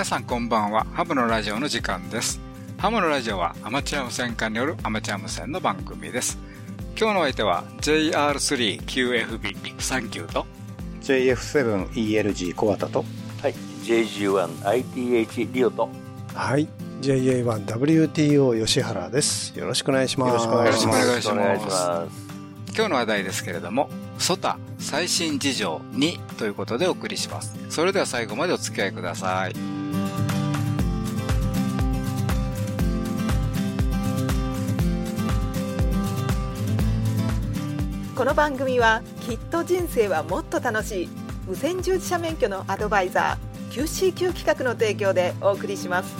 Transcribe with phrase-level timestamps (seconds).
[0.00, 0.86] 皆さんこんばんは。
[0.94, 2.40] ハムのラジオの時間です。
[2.78, 6.38] ハムのラジオはアマチュア無線化によるアマチュア無線の番組です。
[6.98, 10.46] 今日の相手は JR3QFB サンキューと。
[11.02, 13.04] JF7ELG 小畑と。
[13.42, 13.54] はい。
[13.84, 15.90] JG1ITH リオと。
[16.34, 16.66] はい。
[17.02, 19.52] JA1WTO 吉原です。
[19.58, 20.28] よろしくお願いします。
[20.30, 21.06] よろしくお願いします。
[21.06, 21.76] よろしくお願いします。
[21.76, 22.30] ます
[22.74, 27.54] 今日の話題ですけれども、ソタ最新事情2ということでお送りします。
[27.68, 29.89] それでは最後までお付き合いください。
[38.20, 41.08] この番組はきっと人生はもっと楽しい。
[41.46, 46.14] 無線従事者免許のアドバイザー QCQ 企画の提供でお送りします。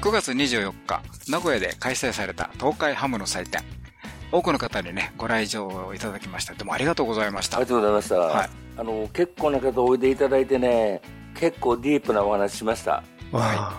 [0.00, 3.62] 9月24日、名古屋で開催された東海ハムの祭典。
[4.32, 6.54] 多くの方にね、ご来場いただきました。
[6.54, 7.58] どうもありがとうございました。
[7.58, 8.50] ありがとうございました、はい。
[8.78, 11.02] あの結構な方おいでいただいてね
[11.38, 13.02] 結構ディープなお話しました。
[13.32, 13.74] わ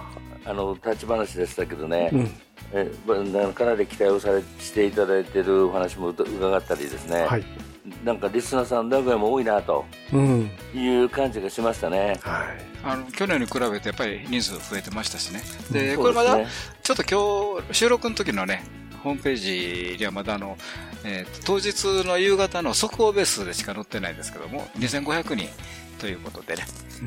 [0.46, 2.32] あの立ち話でしたけどね、あうん
[2.74, 7.44] えまかなり期待をされしていただいてるお話も伺ったりですね、はい。
[8.06, 10.52] なんかリスナーさん名古屋も多いなとうん。
[10.74, 12.20] いう感じがしましたね。
[12.22, 12.48] はい。
[12.84, 15.42] あの、去年に比べてやっぱり人数増えてましたしね。
[15.72, 16.38] で、これまだ、
[16.82, 18.64] ちょっと今日、収録の時のね、
[19.04, 19.36] ホームペー
[19.94, 20.58] ジにはまだあの、
[21.04, 25.50] えーと当日の夕方の速報ベースでしか載ってないんですけども、2500人
[26.00, 26.64] ということでね、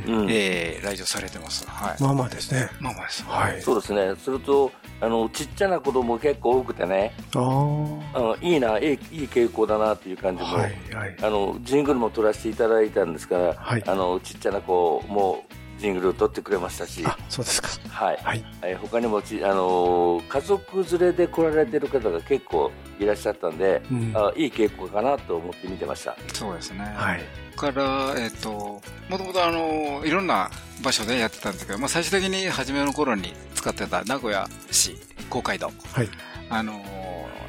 [0.07, 0.27] うん。
[0.31, 1.65] えー来場されてます。
[1.69, 2.03] はい。
[2.03, 2.69] まあまあですね。
[2.81, 3.25] まあまあです。
[3.25, 3.63] はい。
[3.63, 4.15] そうですね。
[4.25, 4.71] それと
[5.05, 7.13] あのちっちゃな子供結構多くてね。
[7.35, 8.97] あのいいないいいい
[9.29, 11.17] 傾向だなという感じも、はいはい。
[11.23, 13.85] あのジングルも撮らせていただいたんですから、はい。
[13.87, 15.45] あのちっちゃな子も
[15.79, 17.69] ジングルを撮ってくれましたし、あそうですか。
[17.91, 18.19] はい。
[18.23, 18.45] はい。
[18.63, 24.13] えー他にもち、あのー家族連れで来られてる方が結構いらっしゃったんで、うん。
[24.15, 26.17] あいい傾向かなと思って見てました。
[26.33, 26.81] そうですね。
[26.97, 27.23] はい。
[27.57, 30.51] から、えっ、と、もともとあの、いろんな
[30.83, 33.33] 場所でやってたんですけど、まあ最終的に初めの頃に
[33.65, 34.95] 使ってた名古屋市
[35.31, 35.69] 公会堂。
[35.93, 36.09] はい。
[36.51, 36.85] あの、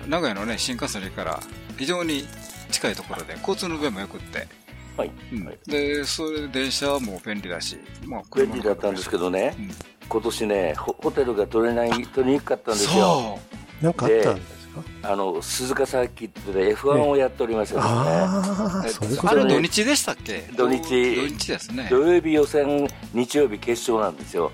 [0.08, 1.42] 名古屋のね、新幹線から
[1.78, 2.26] 非常に
[2.72, 4.48] 近いところで、交通の便も良くって、
[4.96, 5.12] はい。
[5.34, 5.46] うん。
[5.46, 5.60] はい。
[5.68, 9.72] で、それで電車も便利だし、まあ便利だったんですけどね、うん。
[10.08, 13.40] 今年ね、ホホテルが取れない、取りにくかったんですよ。
[13.82, 14.65] そなんかあったんですか？
[15.04, 19.08] あの、鈴鹿サーキットで F1 をやっておりましたですね。
[19.24, 19.28] う。
[19.28, 20.40] ああ土日でしたっけ？
[20.56, 20.82] 土日
[21.16, 21.88] 土日ですね。
[21.90, 24.52] 土曜日予選、日曜日決勝なんですよ。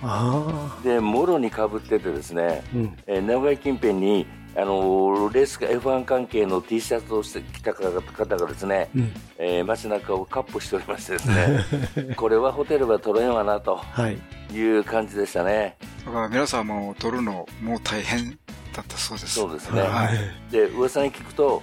[0.83, 11.65] で、もろにかぶっててですね、うんえー名古屋近辺に、あのレースが F1 関係の T シャツをしてきた方がですね、うんえー街中をカップしておりましてですね
[12.17, 14.17] これはホテルは取れんわなとはい
[14.53, 18.35] いう感じでしたねだから皆さんも撮るのもう大変だ
[18.79, 19.33] ったそうです。
[19.33, 20.51] そうですね、はい。
[20.51, 21.61] で噂に聞くと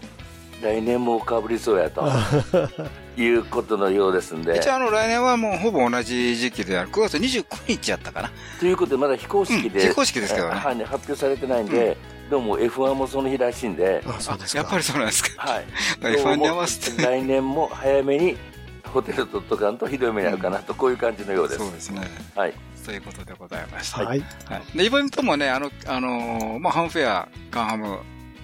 [0.63, 2.05] 来年もかぶりそうやと
[3.17, 4.59] いうことのようですんで。
[4.59, 6.91] 一応あの来年はもうほぼ同じ時期である。
[6.91, 8.31] 9月29日やったかな。
[8.59, 10.55] ということでまだ非公式で、うん非公式ですけどね。
[10.57, 11.97] えーはい発表されてないんで、
[12.31, 14.03] どうも F1 もその日らしいんで。
[14.07, 14.59] あそうですか。
[14.61, 15.47] やっぱりそうなんですか。
[15.47, 15.65] はい。
[16.01, 17.03] F1 に合わせて。
[17.03, 18.37] 来年も早めに
[18.89, 21.61] ホテル取っとかんとひどい目に遭うかなと、こういう感じのようです。
[21.61, 22.01] そうですね。
[22.35, 22.55] はい。
[22.85, 24.05] ということでございました。
[24.05, 24.77] はいはい。
[24.77, 27.99] で、イベントもね、あの、あのーまあ、ハムフェア、カンハム、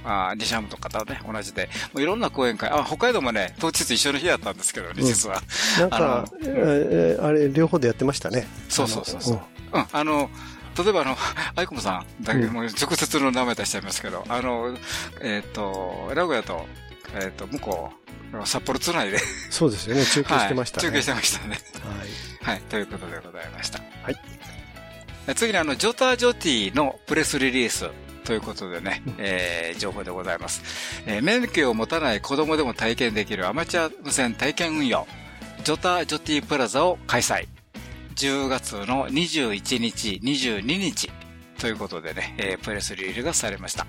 [0.04, 5.40] あ西ハムとかとね、同じで、もういろんな講演会、あ、北海道もね、当日一緒の日やったんですけどね、実は。
[5.78, 8.46] あなんかの、えーあれ、両方でやってましたね。
[8.68, 9.40] そうそうそうそう
[9.72, 10.28] うん、あの、
[10.76, 11.16] 例えばあの、
[11.56, 14.76] アイコムさんだけ、うんもう直接の名前出しちゃいますけど、あの、
[15.22, 16.66] えっ、と、名古屋と、
[17.14, 18.10] えっ、と、向こう、
[18.44, 19.18] 札幌つないで、
[19.50, 20.88] そうですよね、中継してましたね。
[20.88, 21.58] はい、中継してましたね。
[22.44, 22.56] はい。
[22.56, 23.80] はい、ということでございました。
[24.02, 24.16] はい。
[25.34, 27.88] 次にあの、ジョタージョティのプレスリリース
[28.24, 30.62] ということでね、えー、情報でございます。
[31.06, 35.06] えー免許を持たない子供でも体験できるアマチュア無線体験運用、
[35.62, 37.46] ジョタージョティプラザを開催。
[38.16, 41.10] 10月の21日、22日
[41.64, 43.86] ということでね、えープレスリリースがされました。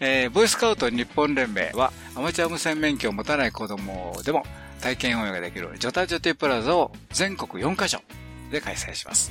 [0.00, 4.42] えーボイスカウト日本連盟はアマチュア無線免許を持たない子供でも
[4.82, 8.02] 体験運用ができるジョタジョティプラザを全国4カ所
[8.50, 9.30] で開催します。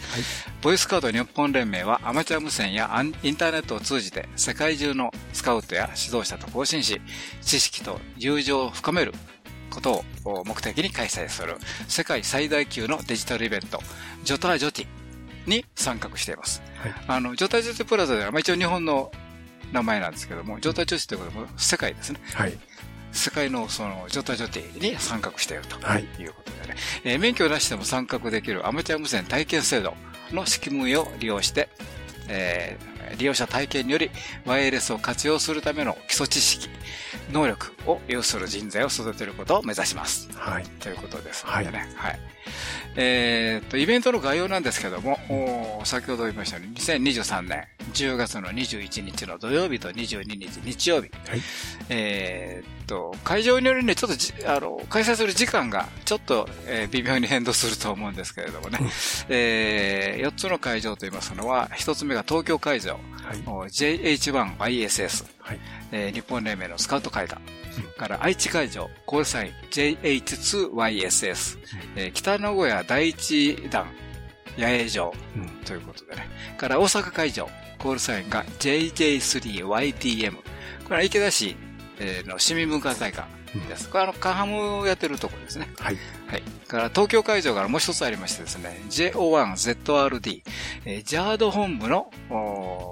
[0.64, 2.90] ボイスカウト日本連盟はアマチュア無線や
[3.22, 7.00] インターネットを通じて世界中のスカウトや指導者と交信し、
[7.44, 9.14] 知識と友情を深める
[9.70, 11.58] ことを目的に開催する
[11.88, 13.80] 世界最大級のデジタルイベント、
[14.24, 14.99] ジョタージョティ
[15.50, 16.62] に参画しています。
[16.82, 19.12] はいあの、ジョタージョティプラザでは、まあ、一応日本の
[19.74, 22.20] 名前なんですけども、ジョタージョティということでも世界ですね。
[22.34, 22.58] はい。
[23.12, 29.96] 世界のそのジョタジョティに参画しているとはいいうことでね、えー免許なしでも参画できるアマチュア無線体験制度
[30.32, 31.70] の仕組みを利用して、
[32.28, 34.12] えーえー利用者体験により
[34.46, 36.70] ワイヤレスを活用するための基礎知識、
[37.32, 40.30] 能力を有する人材を育てることを目指します。
[40.36, 40.64] はい。
[40.80, 41.92] ということですはいのでね。
[41.96, 42.20] はい。
[42.96, 51.10] えーっと、イベントの概要なんですけども、先ほど言いましたように、2023年10月の21日の土曜日と22日日曜日。
[51.28, 51.42] はい
[51.90, 58.80] えーっと、会場によりね、ちょっとじ、あの、開催する時間がちょっと、えー微妙に変動すると思うんですけれどもね。
[59.30, 63.44] え4つの会場といいますのは、1つ目が東京会場、はい。
[63.46, 65.60] お JH1YSS、はい
[65.92, 67.40] えー日本連盟のスカウト会だ。
[67.98, 71.58] から愛知会場、コールサイン JH2YSS、
[71.96, 73.88] えー北名古屋第一弾
[74.58, 76.28] 野営場うんということでね。
[76.58, 80.36] から大阪会場、コールサインが JJ3YTM。
[80.36, 80.42] こ
[80.92, 81.56] れは池田市
[82.00, 83.28] えーの市民文化会館
[83.68, 83.90] です。
[83.90, 85.70] これはあの、カンハムをやってるところですね。
[85.80, 85.98] はい。
[86.28, 86.42] はい。
[86.68, 90.42] から東京会場からもう一つありましてですね、JO1ZRD、
[90.86, 92.10] えージャード本部の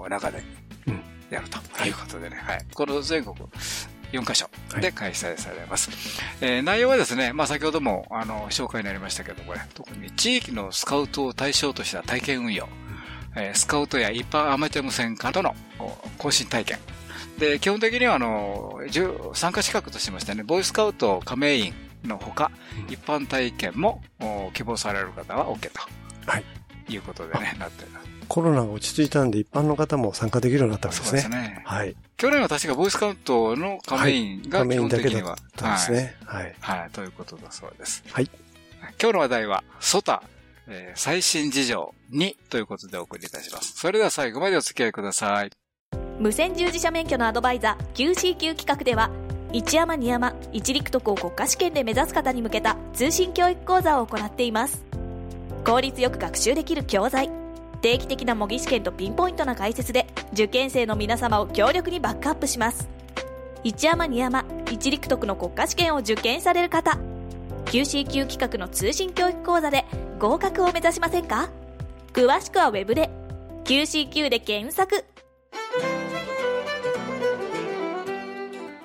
[0.09, 0.43] 中で
[0.87, 2.65] うんやるということでね、はい。
[2.73, 3.35] この全国
[4.11, 4.49] 4カ所
[4.79, 5.89] で開催されます。
[6.41, 12.67] えー内容はですね、まあ先ほどもあの紹介になりましたけどもね、特に地域のスカウトを対象とした体験運用、
[13.35, 16.79] えースカウトや一般アマチュア無線化とのお更新体験、
[17.37, 21.73] で、基本的には、あの、10参加資格としましてね、ボーイスカウト加盟員
[22.03, 25.81] のほか、うん一般体験もお希望される方は OK と。
[26.25, 26.43] はい。
[26.89, 27.91] いうことでね、なってる。
[28.27, 31.35] コロナが落ち着いたんで一般の方も参加できるようになったわけですね。
[31.35, 31.61] ね。
[31.65, 31.95] はい。
[32.17, 36.15] 去年は確かボーイスカウトの加盟員が加盟基員だけだっ本的には、たんですね。
[36.25, 36.55] はい。
[36.59, 36.79] はい。
[36.79, 38.03] はい、ということだそうです。
[38.11, 38.29] はい。
[39.01, 40.23] 今日の話題は、ソタ、
[40.67, 43.73] えー最新事情2ということでお送りいたします。
[43.77, 45.51] それでは最後までお付き合いください。
[46.19, 49.11] 無線従事者免許のアドバイザー QCQ 企画では
[49.53, 54.83] 一山二山一陸徳を国家試験で目指す方に向けた通信教育講座を行っています
[55.65, 57.46] 効率よく学習できる教材
[57.81, 62.89] 定期的な模擬試験とピンポイントな解説で受験生の皆様を強力にバックアップします。
[63.63, 66.97] 一山二山一陸徳の国家試験を受験される方。
[67.65, 69.85] QCQ 企画の通信教育講座で
[70.19, 71.49] 合格を目指しませんか？
[72.13, 73.09] 詳しくはウェブで
[73.65, 75.03] QCQ で検索。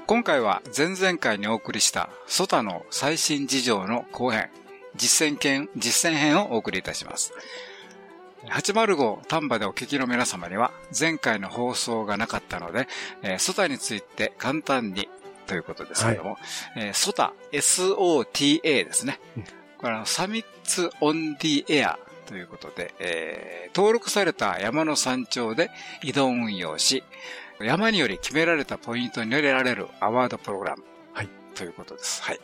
[0.06, 4.50] 今回は前々回にお送りしたソタの最新事情の後編、
[4.96, 7.32] 実践編、実践編をお送りいたします。
[8.46, 12.88] 805丹波でお聞きの皆様には前回の放送がなかったので、
[13.22, 15.08] えーソタについて簡単に
[15.46, 16.38] ということですけども、
[16.76, 19.20] えーソタ、SOTA ですね。
[19.36, 19.44] うん
[19.78, 25.70] これはサミッツオンディエアということで、えー登録された山の山頂で
[26.02, 27.02] 移動運用し、
[27.60, 30.84] 山により決められたポイントに入れられるアワードプログラム。
[31.52, 31.58] はい。
[31.58, 32.22] ということです。
[32.22, 32.40] はい。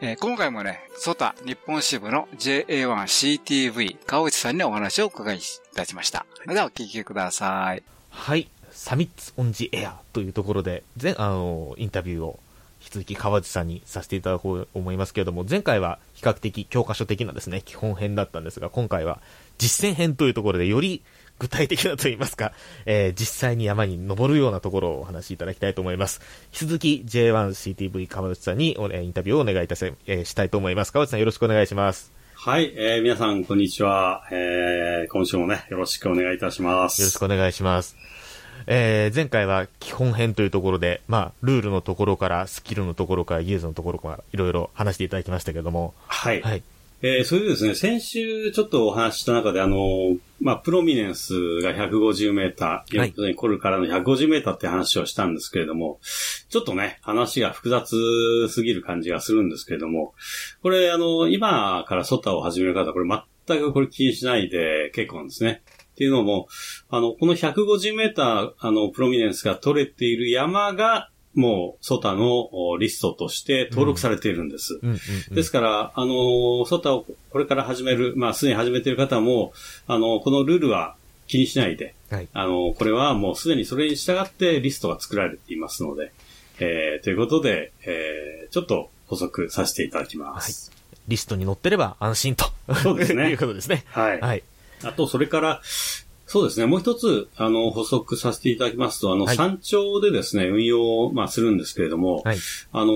[0.00, 5.40] えー今回もね、ソタ日本支部の JA1CTV 川内さんにお話をお伺いい
[5.74, 6.26] たしました。
[6.42, 7.82] それではお聞きください。
[8.10, 8.48] はい。
[8.70, 12.40] サミッツオンジエアというところで、前、あの、インタビューを
[12.80, 19.20] 引き続き川内さんにさせていただこうと思いますけれども、前回は比較的教科書的なですね、基本編だったんですが、今回は
[19.58, 21.02] 実践編というところでより
[21.38, 22.52] 具体的なといいますか、
[22.86, 26.20] えー実際に山に登るようなところをお話しいただきたいと思います。
[26.52, 30.92] 引き続き J1CTV 川内さんにお、えーインタビューをお願いいたし,、えーしたいと思います。
[30.92, 32.12] 川内さんよろしくお願いします。
[32.36, 34.24] はい、えー、皆さん、こんにちは。
[34.30, 37.00] えー、今週もね、よろしくお願いいたします。
[37.00, 37.96] よろしくお願いします。
[38.66, 46.42] えー前回は基本編というところで、まあ、ルールのところから、スキルのところから、技術のところから、いろいろ話していただきましたけれども、はい。
[46.42, 46.62] はい。
[47.06, 56.00] えー、それでですね、先週ちょっとお話しした中で、あのーまあ、プロミネンスが150メーター、はい要するにコルからの150メーターって話をしたんですけれども、
[56.48, 60.14] ちょっとね、話が複雑すぎる感じがするんですけれども、
[60.62, 65.62] これ、あの、今からソタを始める方、これ全くこれ気にしないで結構なんですね。
[65.92, 66.48] っていうのも、
[66.88, 74.78] あの、この150メーター、あの、プロミネンスが取れている山が、もう、ソタのおリストとして登録されているんです。
[74.82, 74.98] うんうん
[75.30, 75.34] うん。
[75.34, 79.52] ですから、あのー、ソタをこれから始める、まあ、すでに始めている方も、
[79.86, 86.12] あのこのルールは気にしないで、はいあのこれはもうすでにそれに従ってリストが作られていますので、
[86.60, 90.70] えー、ということで、えー、ちょっと補足させていただきます。
[91.08, 92.46] リストに載ってれば安心と。
[92.82, 93.84] そうですね いうことですね。
[93.88, 94.20] はい。
[94.20, 94.42] はい。
[94.82, 95.62] あと、それから、
[96.34, 96.66] そうですね。
[96.66, 102.38] もう一つ、あの、補足させていただきますと、あの、はい山頂でですね、運用を、まあ、するんですけれども、はい。
[102.72, 102.92] あの、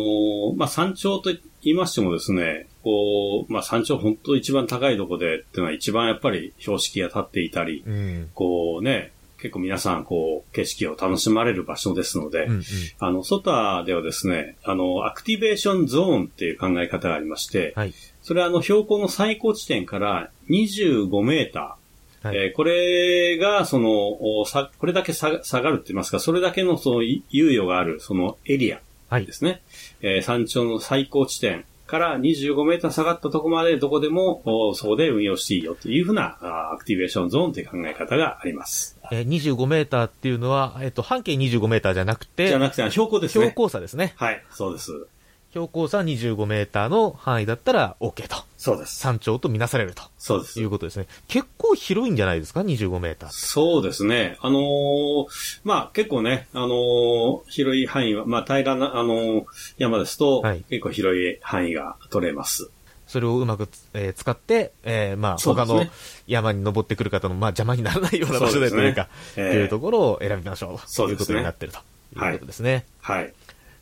[0.57, 8.31] まあ、山頂と言いましてもですね、こう、まあ、山頂本当一番高いとこでっていうのは一番やっぱり標識が立っていたり、うん。
[8.35, 12.63] こうね、結構皆さん、こう、景色を楽しまれる場所ですので、うんうん。
[12.99, 17.95] あの、 SOTA ではですね、あの、 activation zone っていう考え方がありまして、はい。
[18.21, 21.78] それはあの、標高の最高地点から25メーター、
[22.29, 29.33] はいえーこれが、その、おさこれだけ下下がるって言いますか、それだけのそのい猶予がある、そのエリアはいで。
[29.33, 29.63] すね。
[30.01, 38.99] えー山頂の最高地点から25メーター下がったところまでどこでも、おそこで運用していいよというふうなあー activation zone という考え方があります。
[39.11, 43.53] えー25メーターっていうのは、えっ、と、半径25メーターじゃなくて、じゃなくて、標高です標ね。
[43.57, 44.13] 高差ですね。
[44.17, 45.07] はい、そうです。
[45.59, 48.37] 標高差25メーターの範囲だったら OK と。
[48.57, 48.99] そうです。
[49.01, 50.65] 山頂とみなされるとそうですい。
[50.65, 51.07] うことですね。
[51.27, 53.31] 結構広いんじゃないですか ?25 メーター。
[53.31, 54.37] そうですね。
[54.41, 55.27] あのー
[55.65, 59.45] まあ結構ね、あのー広い範囲は、まあ平らな、あのー
[59.79, 62.71] 山ですと、はい結構広い範囲が取れます。
[63.07, 65.87] それをうまくつ、えー使って、えーまあ、ねの
[66.27, 71.79] 山に登ってくる方の、まあ、邪魔にならないような場所そうでというか、ええというところを選びましょうということになってると
[72.17, 72.87] いうことですね。
[73.01, 73.33] はい。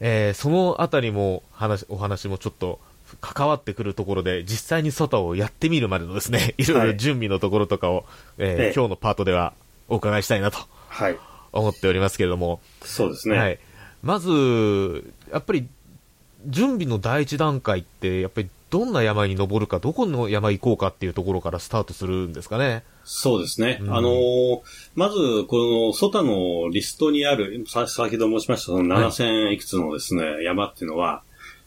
[0.00, 2.80] えーそのあたりも話、お話もちょっと
[3.20, 8.04] 関わってくるところで、実際にソタをやってみるまでのですね、 いろいろ準備のところとかを、
[8.38, 9.52] えーええ今日のパートでは
[9.88, 11.18] お伺いしたいなとはい。
[11.52, 13.38] 思っておりますけれども、そうですね。
[13.38, 13.58] はい。
[14.02, 15.66] まず、やっぱり、
[16.46, 22.82] 準備の第一段階って、やっぱりどんな山に登るか、どこの山行こうかっていうところからスタートするんですかね。
[23.04, 23.78] そうですね。
[23.80, 24.60] うんあのー
[24.94, 25.58] まず、こ
[25.88, 31.22] の、ソタのリストにある、さ先ほど申しました、その7000いくつのですね、山っていうのは、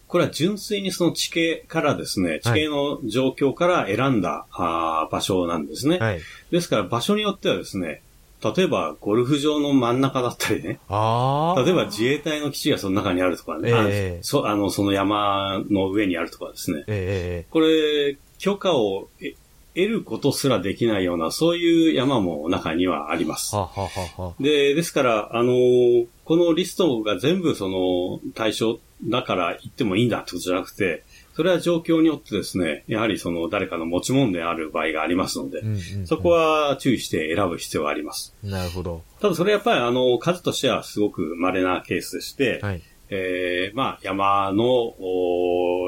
[0.07, 5.99] これは純粋にその地形からですね、地形の状況から選んだ、あー場所なんですね。
[5.99, 6.19] はい。
[6.51, 8.01] ですから場所によってはですね、
[8.41, 11.61] 例えばゴルフ場の真ん中だったりね、ああ。
[11.63, 14.17] 例えば自衛隊の基地がその中にあるとかね、ええ。
[14.21, 19.35] あそあのその山の上にあるとかですね、えこれ、許可をえ
[19.75, 23.55] 得ることすらできないような、そういう山も中にはあります。
[23.55, 23.59] え。
[23.59, 31.03] はあはあはで、ですから、あのーこのリストが全部その対象だから行ってもいいんだってことじゃなくて、
[31.35, 38.35] それは状況によってですね、やはりその誰かの持ち物である場合がありますので、うんうんうんそこは注意して選ぶ必要があります。
[38.43, 39.03] なるほど。
[39.21, 42.81] ただそれやっぱりあの、数としてはすごく稀なケースでして、はい。
[43.09, 44.93] えーまあ山の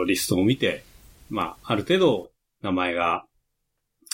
[0.08, 0.84] リストを見て、
[1.30, 2.32] まあある程度
[2.62, 3.26] 名前が、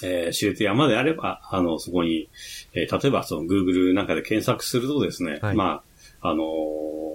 [0.04, 2.30] えー知れてる山であれば、あの、そこに、
[2.74, 5.84] えー例えばその Google なんかで検索するとですね、はいま
[6.22, 7.07] あ、あのー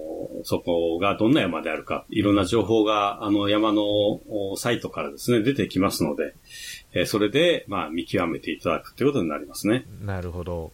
[0.43, 6.35] そこがどんな山であるか、いろんな情報が、あの山のおサイトからですね、出てきますので、
[6.93, 9.85] えーそれで、まあ、見極めていただくということになりますね。
[10.01, 10.71] なるほど。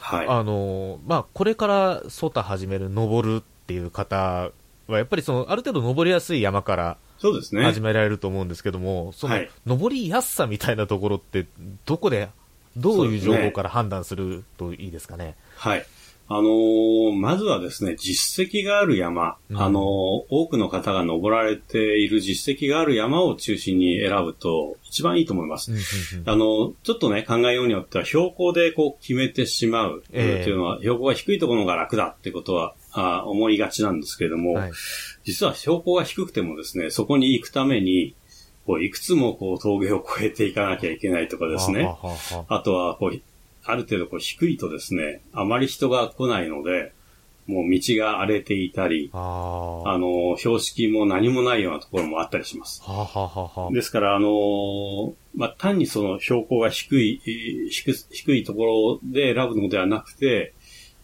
[0.00, 0.26] はい。
[0.28, 4.50] あの、まあ、これからソタ始める、登るっていう方
[4.86, 7.62] は、やっぱりその、ある程度登りやすい山からそうですね。
[7.62, 11.46] 始められると思うんですけども、そのはい、登りやすさみたいなところって、
[11.86, 12.28] どこで、
[12.76, 15.36] どういう情報から判断するといいですかね？
[15.56, 15.86] はい。
[16.28, 19.60] あのーまずはですね、実績がある山、うん。
[19.60, 25.72] あのー多くの方が登られている実績がある山を中心に選ぶと一番いいと思います。
[25.72, 25.82] うんうん
[26.22, 26.30] うん。
[26.30, 34.72] あの、ちょっとね、考えようによっては標高でこう決めてしまうってええいうのは、標高が低いところが楽だってことはあ思いがちなんですけれども、はい。
[35.24, 38.14] 実は標高が低くてもですね、そこに行くために、
[38.66, 41.82] こういくつもこう峠を越えていかなきゃいけないとかですね。
[41.84, 43.20] はあはあとは、こう、
[43.64, 46.92] ある程度こう低いとですね、あまり人が来ないので、
[47.46, 52.82] もう道が荒れていたり、ああの、標識も何もないようなところもあったりします。
[52.86, 52.92] あ。
[52.92, 53.72] はあはあは。
[53.72, 60.54] ですから、あの、まあ、単にその標高が低い、えー低低いところで選ぶのではなくて、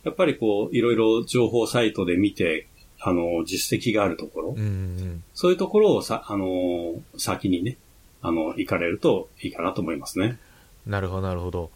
[0.05, 2.69] やっぱりこう、いろいろ情報サイトで見て、
[3.01, 7.79] あの、実績があるところ、うんうんそういうところをさ、あの、先にね、
[8.23, 10.39] あの、行かれるといいかなと思いますね。
[10.87, 10.93] うん。
[10.93, 11.71] なるほど、なるほど。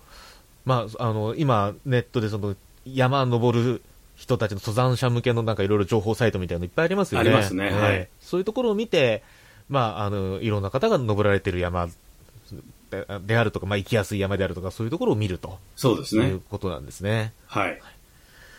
[0.64, 2.54] まあ、あの、今、ネットでその、
[2.85, 3.83] 山登る
[4.16, 7.31] 人たちの登山者向けのなんかいろいろ情報サイトみたいなのいっぱいありますよね。
[7.31, 9.23] ありますねええはいそういうところを見て、
[9.69, 11.88] まあ、あの、いろんな方が登られてる山
[12.90, 16.42] でであるとか、まあ、行きやすい山であるとか、そういうところを見るとそうですねいう。
[16.50, 17.33] ことなんですね。
[17.47, 17.81] はい。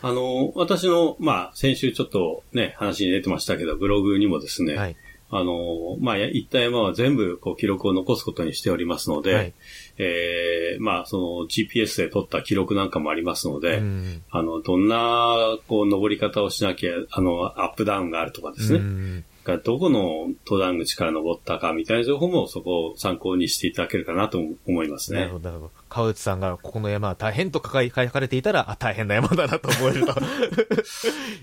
[0.02, 4.96] あの、私の、まあ、先週ちょっとね、話に出てましたけど、ブログにもですね、はい。
[5.30, 9.54] あの、まあ、や行った山は全部、こう、記録を残すことにしておりますので、はい
[9.98, 25.40] えーまあ、その GPS で撮った記録なんかもありますので、うんあの、どんな、こう、登り方をしなきゃ、あの、アップダウンがあるとかですね、うんがどこの登山口から登ったかみたいな情報もそこを参考にしていただけるかなと思いますねなるほ。
[25.40, 25.72] ど、なるほど。
[25.90, 27.82] 川内さんがここの山は大変と書か
[28.20, 30.14] れていたら、あ、大変な山だなと思えると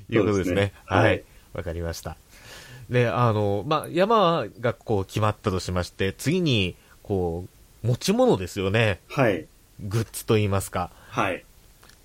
[0.09, 0.45] いうことですね。
[0.45, 1.23] すねははいい。
[1.53, 2.17] わ、かりました。
[2.89, 9.01] で、あの、まあ、山がこう決まったとしまして、次に、こう、持ち物ですよね。
[9.09, 9.47] はい。
[9.81, 10.91] グッズと言いますか。
[11.09, 11.45] はい。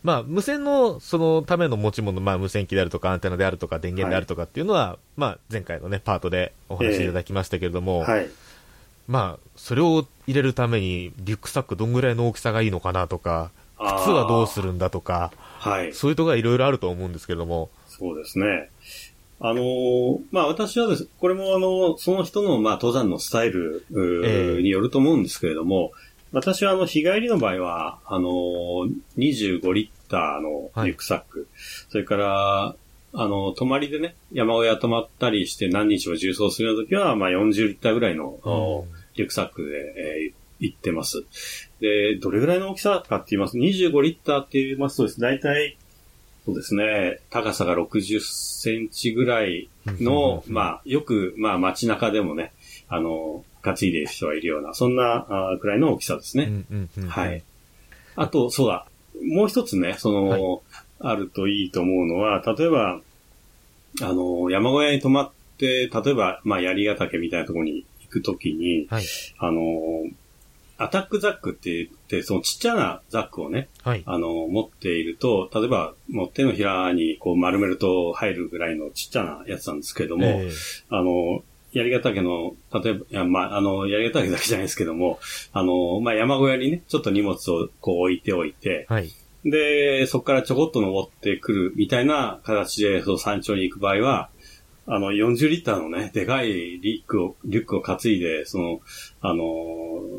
[0.04, 8.30] まあ、無線の、そのための持ち物、まあ、無線機であるとか、アンテナであるとか、電源であるとかっていうのは、まあ、前回のね、パートでお話しいただきましたけれども、はい。
[9.08, 15.94] まあ、それを入れるために、リュックサックどんぐらいの大きさがいいのかなとか、靴はどうするんだとか、はい。
[15.94, 18.70] そういうところがいろいろあると思うんですけども、そうですね。
[19.40, 24.64] あのーまあ私はです、これもあの、その人のまあ登山のスタイルうーええ。
[24.64, 25.92] によると思うんですけれども、
[26.32, 31.48] 私はあの、日帰りの場合は、あのー25リッターのリュックサック、
[31.90, 32.76] それから、
[33.18, 39.78] あの、泊まりでね、山小屋泊まったりして何日も重装するような時は、まあ40リッターぐらいの、リュックサックで、
[40.28, 41.26] えー行ってます。
[41.82, 45.78] で、どれぐらいの大きさかって言います25リッターって言いますとですね、大体、
[46.46, 52.54] そうですね、高さが60センチぐらいの、うんまあ、よく、まあ街中でもね、
[52.88, 56.44] あの、担いでいる人がいるような、そんな、あーくらいの大きさですね。
[56.44, 57.44] うんうんうんはい。
[58.16, 58.86] あと、そうだ。
[59.24, 60.62] もう一つね、その、
[61.00, 63.02] あるといいと思うのは、例えば、
[64.02, 69.04] あの、山小屋に泊まって、例えば、まあ、槍ヶ岳みたいなところに行くときに、はい。
[69.40, 69.62] あの、
[70.78, 74.04] アタックザックって言って、そのちっちゃなザックをね、はい。
[74.06, 80.52] あの、持っていると、例えば、もう手のひらにこう丸めると入るぐらいのちっちゃなやつなんですけれども、え
[80.90, 85.20] あの、槍ヶ岳の、例えば、いや、まあ、あの、槍ヶ岳だけじゃないですけども、
[85.52, 89.12] あの、まあ、山小屋にね、ちょっと荷物をこう置いておいてえ、はい。
[89.46, 94.30] で、そこからちょこっと登ってくるみたいな形で、その山頂に行く場合は、
[94.88, 98.82] あの、40リッターのね、でかいリュックを、リュックを担いで、その、
[99.22, 99.44] あの、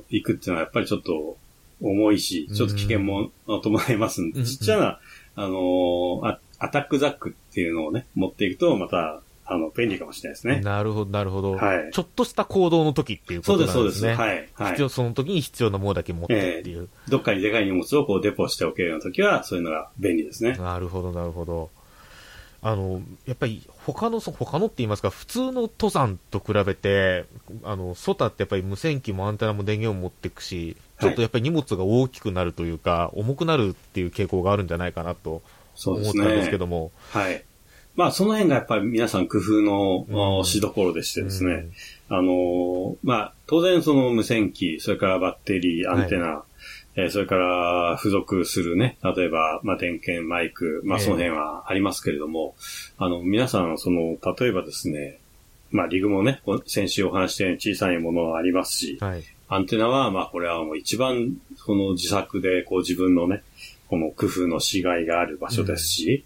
[0.08, 1.36] 行くっていうのはやっぱりちょっと
[1.80, 5.00] 重いし、ちょっと危険も伴いますんで、うんちっちゃな、
[5.36, 10.60] あのア、アタックザックっていうのをね、持っていくと、また、あの、便利かもしれないですね。
[10.60, 11.52] なるほど、なるほど。
[11.52, 14.16] はいちょっとした行動の時っていうこそうです、となんですね。
[14.16, 14.60] そうです。
[14.60, 14.66] はい。
[14.66, 14.88] はい必要、。
[14.88, 16.88] その時に必要なものだけ持ってっていう。
[17.08, 20.56] どっかにでかい荷物をこうデポしておけるような時は、そういうのが便利ですね。
[20.56, 21.70] なるほど、なるほど。
[22.66, 27.24] あの、やっぱり他の、そ他のって言いますか、普通の登山と比べて、
[27.62, 35.42] あの、ソタってやっぱり無線機もアンテナも電源を持っていくし、ちょっとやっぱり荷物が大きくなるというか、重くなるっていう傾向があるんじゃないかなと
[35.86, 36.58] 思ったんですけね。
[36.58, 36.90] ども。
[37.10, 37.44] はい。
[37.94, 41.52] まあ、その辺がやっぱり皆さん工夫のうんおしどころでしてですね。
[41.52, 41.72] うん
[42.08, 46.42] あのーまあ、当然その無線機、それからバッテリー、アンテナ、
[46.96, 51.04] えーそれから付属するね、例えば、まあ、電源、マイク、まあ、ええ。
[51.04, 52.54] その辺はありますけれども、
[52.98, 55.20] あの、皆さん、その、例えばですね、
[55.70, 59.24] まあ、リグもね、こ先週お話ししたように小さいものはありますし、はい。
[59.48, 63.42] アンテナは、まあ、これはもう一番、その自作で、こう自分のね、
[63.88, 66.24] この工夫のしがいがある場所ですし、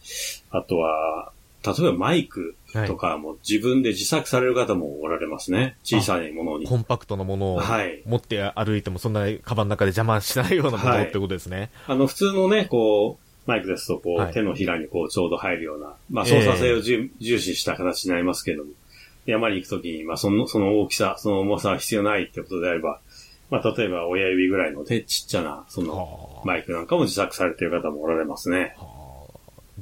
[0.51, 1.33] あとは、
[1.65, 2.55] 例えばマイク
[2.87, 5.77] とかも自分で自作される方もおられますね。
[5.83, 6.67] 小さいものに。
[6.67, 11.71] コンパクトなものをはい持って歩いても、そんなカバンの中で邪魔しないようなものはいってことですね。
[11.87, 18.71] あの、普通のね、こう、マイクですと、こう、はい手のひらにこう、ちょうど入るような、まあ、ええ操作性を重,、重視した形になりますけれども、
[19.27, 23.01] 山に行くときに、まあ、その、その大きさ、その重さは必要ないってことであれば、
[23.51, 28.77] まあ、例えば親指ぐらいの手ちっちゃな、その、はあマイクなんかも自作されている方もおられますね。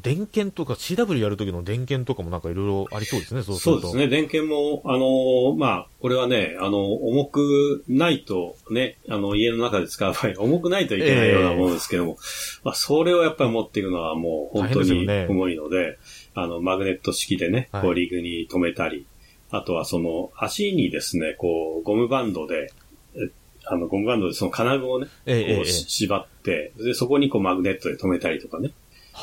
[0.00, 3.56] 電源とか CW やるときの電源とかもなんかいろいろありそうですね、そう。
[3.56, 4.08] そうですね。
[4.08, 12.16] 電源も、あのまあ、これはね、あの、重くないとね、あの、家の中で使う場合、 重くないといけないようなものですけども、
[12.64, 15.98] まあ、それをやっぱり持っていくのはもう本当に重いので、
[16.34, 19.06] あの、マグネット式でね、はいこう、リグに止めたり、
[19.50, 22.72] あとはその、足にですね、こう、ゴムバンドで、
[23.14, 23.30] え
[23.64, 28.72] あの、ゴムバンドでその金具をね、ええええこうし縛って、で、そこにこうマグネットで止めたりとかね。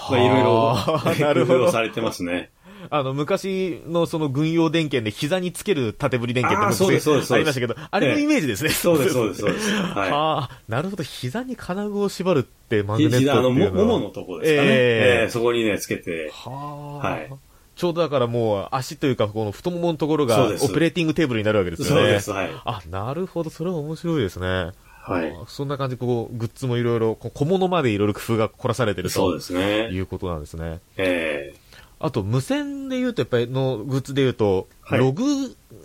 [0.10, 2.51] まあ、いろいはあなろ、るほどされてますね。
[2.89, 8.69] あの、昔のその軍用電源で膝につける縦振り電源ってあーそうですそうですありましたけど、あれのイメージですね。
[8.69, 9.71] そうです、そうです、そうです。
[9.73, 10.12] はい。
[10.12, 11.03] はあ、なるほど。
[11.03, 14.67] 膝に金具を縛るってマグネットっていうひあの、も、のはもものとこですかね。
[14.67, 16.31] ええええそこにね、つけて。
[16.31, 17.29] はあ、はい
[17.75, 22.01] ちょうどだからもう足というか、この太もものところが operating table になるわけですよね。
[22.01, 22.49] そうです、はい。
[22.63, 23.49] あ、なるほど。
[23.49, 24.71] それは面白いですね。
[25.08, 25.32] はい。
[25.32, 29.89] あそんな感じで、こう、グッズもいろいろ、小物までいろいろ工夫が凝らされてるとそうですね。
[29.91, 30.80] いうことなんですね。
[30.98, 31.65] ええ
[32.00, 35.24] あと、無線で言うと、やっぱりのグッズで言うと、はいログ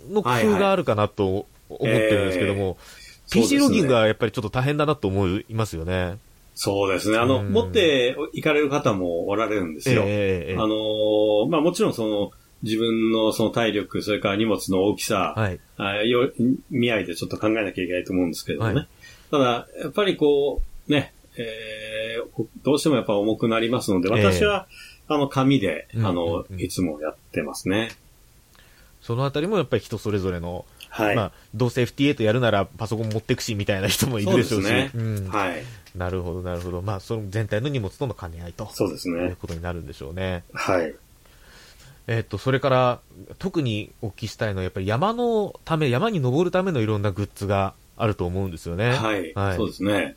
[0.09, 1.45] の工夫があるかなと思
[1.77, 2.77] ってるんですけども、
[3.25, 6.17] そうです PC ね logging がやっぱりちょっと大変だなと思いますよね。
[6.53, 7.17] そうですね。
[7.17, 10.03] あの、うん持って行かれる方もおられるんですよ。
[10.05, 12.31] ええええあのーまあもちろんその、
[12.63, 15.59] 自分のその体力、それから荷物の大きさ、はい。
[15.77, 16.31] あよ
[16.69, 18.75] 見合いでちょっと考えなきゃいけないと思うんですけれどもね。
[18.75, 18.87] はい
[19.31, 24.67] ただ、やっぱりこう、ね、えーどうしてもやっぱ重くなりますので、私は、
[25.07, 27.91] あの、紙で、うんあの、うんうんいつもやってますね。
[29.01, 31.15] そのあたりもやっぱり人それぞれの、はい。
[31.15, 34.67] まあ、どうせ FT8 やるならパソコン持ってくしみたいな人もいるでしょうし。
[34.67, 35.63] そうですねうんはい。
[35.95, 36.81] なるほど、なるほど。
[36.81, 38.69] まあ、その全体の荷物との兼ね合いと。
[38.73, 39.35] そうですいうね。
[39.39, 40.43] ことになるんでしょうね。
[40.53, 40.93] はい。
[42.07, 42.99] えっと、それから、
[43.39, 48.91] 特にお聞きしたいのは、やっぱり山のため、山に登るためのいろんなグッズがあると思うんですよね。
[48.91, 49.33] はい。
[49.55, 50.15] そうですね。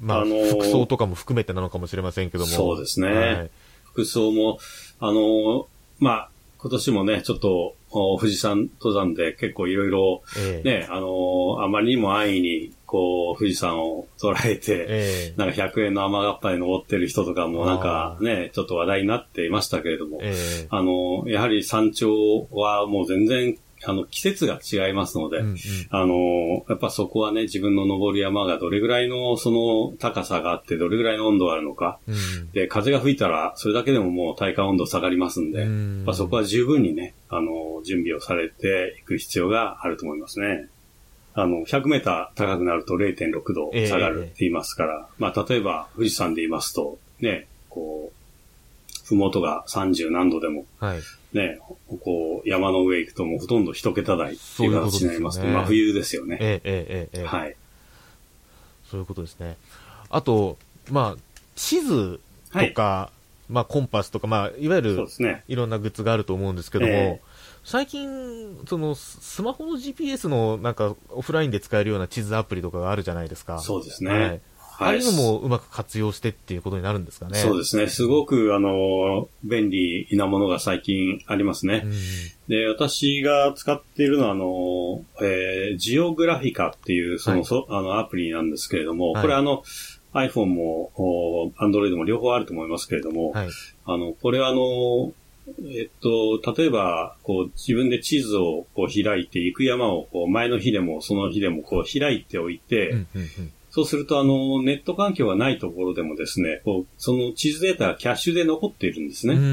[0.00, 2.50] まあ、あのー服装とかも含めてなのかもしれませんけども。
[2.50, 3.50] そうですねはい
[3.84, 4.58] 服装も、
[5.00, 10.80] あの、まあ、今年もね、ちょっと、お富士山登山で結構いろいろ、ええ。
[10.80, 15.34] ね、あの、あまりにも安易に、こう、富士山を捉えて、ええ。
[15.36, 20.66] なんか100円の雨がっぱに登ってる人とかもなんかね、ちょっと話題になっていましたけれども、ええ。
[20.70, 25.56] あの、やはり山頂はもう全然、あの、季節が違いますので、うんうん
[25.90, 31.98] あの、やっぱそこはね、自分の登る山がどれぐらいのその高さがあって、どれぐらいの温度があるのか。
[32.06, 40.68] うんで、風が吹いたら、それだけでももう体感温度下がりますんで、うんやっぱそこは十分にね、あの、準備をされていく必要があると思いますね。
[41.34, 51.00] あの、100メーター高くなると0.6度下がるって言いますから、まあ、例えば富士山で言いますと、ね、こう、ふもとが30何度でも、はい。
[51.32, 51.58] ね、
[52.02, 56.38] こう、山の上行くともうほとんど一桁台っていう形になりますとね真冬ですよね。
[56.40, 57.56] ええええええはい。
[58.90, 59.56] そういうことですね。
[60.08, 60.58] あと、
[60.90, 61.20] まあ、
[61.54, 62.20] 地図
[62.52, 63.12] とか、
[63.48, 65.44] まあ、コンパスとか、まあ、いわゆるそうですね。
[65.46, 67.30] いろんなグッズがあると思うんですけども、ええ
[67.62, 73.58] 最近、その、ススマホの GPS のなんかオフラインで使えるような地図アプリとかがあるじゃないですか。
[73.58, 74.10] そうですね。
[74.10, 74.40] はい。
[74.80, 77.38] はいああいうのもうまく活用してっていうことになるんですかね。
[77.38, 77.86] そうですね。
[77.86, 81.82] すごく、あの、便利なものが最近ありますね。
[81.84, 81.92] うん
[82.48, 89.62] で、私が使っているのは、あの、えージオグラフィカっていう、その、はいそあの、アプリなんですけれども、はいこれあの、
[90.14, 93.48] iPhone も、お Android も両方あると思いますけれども、はい。
[93.84, 95.12] あの、これはあの、
[95.72, 109.34] えっと、例えば、こう、自分で地図をこう開いて、行く山をこう前の日でもその日でもこう開いておいて、うんうんうんそうすると、あの、ネット環境がないところでもですね、こう、その地図データがキャッシュで残っているんですね。
[109.34, 109.46] うんうん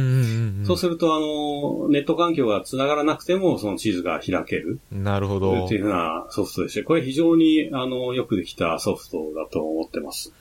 [0.60, 5.76] うんそうすると、あの、ネット環境が繋がらなくても、その地図が開けるなるほどって。
[5.76, 10.34] いうふうなソフトでして、これ非常に、あの、よくできたソフトだと思ってます。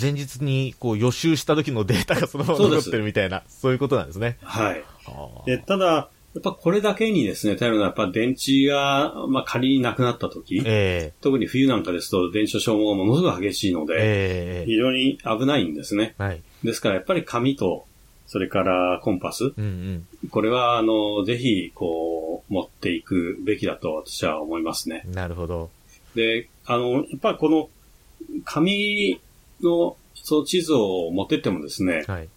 [0.00, 4.38] 前日にこう予習した時のデータがそのまま残ってるみたいな、そういうことなんですね。
[4.42, 4.84] はい。
[5.46, 16.14] で、ただ、やっぱこれだけにですね、頼るのはやっぱ電池が、まあ仮になくなった時、え特に冬なんかですと電池の消耗がものすごく激しいのえで、ええ非常に危ないんですね。
[16.18, 16.42] はい。
[16.62, 17.86] ですからやっぱり紙と、
[18.26, 20.28] それからコンパス、うんうん。
[20.28, 25.04] これは、あの、ぜひ、こう、持っていくべきだと私は思いますね。
[25.06, 25.70] なるほど。
[26.14, 27.70] で、あの、やっぱりこの、
[28.44, 29.20] 紙
[29.62, 32.28] の、その地図を持ってってもですね、はい。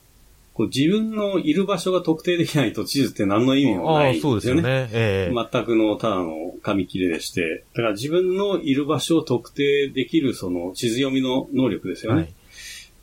[0.59, 4.41] こう自分のいる場所が特定できないと地図って何の意味もないんですよね。
[4.41, 4.89] そうですよね。
[4.91, 12.21] ええ全くのただの紙切れでして、だから自分のいる場所を特定できるその地図読みの能力ですよね。
[12.23, 12.33] はい。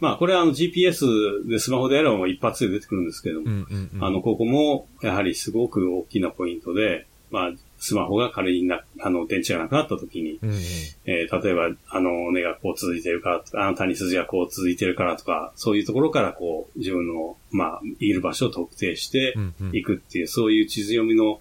[0.00, 4.04] まあこれはあの GPS でスマホでやれば一発で出てくるんですけども、うんうんうん。
[4.04, 10.56] あの、ここもやはりすごく大きなポイントで、まあスマホが仮にな、あの電池がなくなった時に、うんうん。
[11.04, 21.40] えー例えば、あの、根がこう続いてるからとか、あの谷筋がこう続いてるからとか、そういうところからこう、自分の、まあ、いる場所を特定してうんうんいくっていう、そういう地図読みの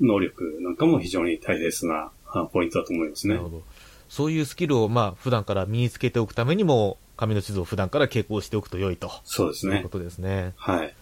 [0.00, 3.48] 能力なんかも非常に大切なあポイントだと思いますねなる。
[3.48, 3.62] ほど。
[4.08, 9.10] そういうスキルを、まあ、普段から身につけておくためにも、紙の地図を普段から傾向しておくと良いと。
[9.24, 9.88] そうですねいうこ。
[9.88, 10.52] とですね。
[10.56, 10.94] はい。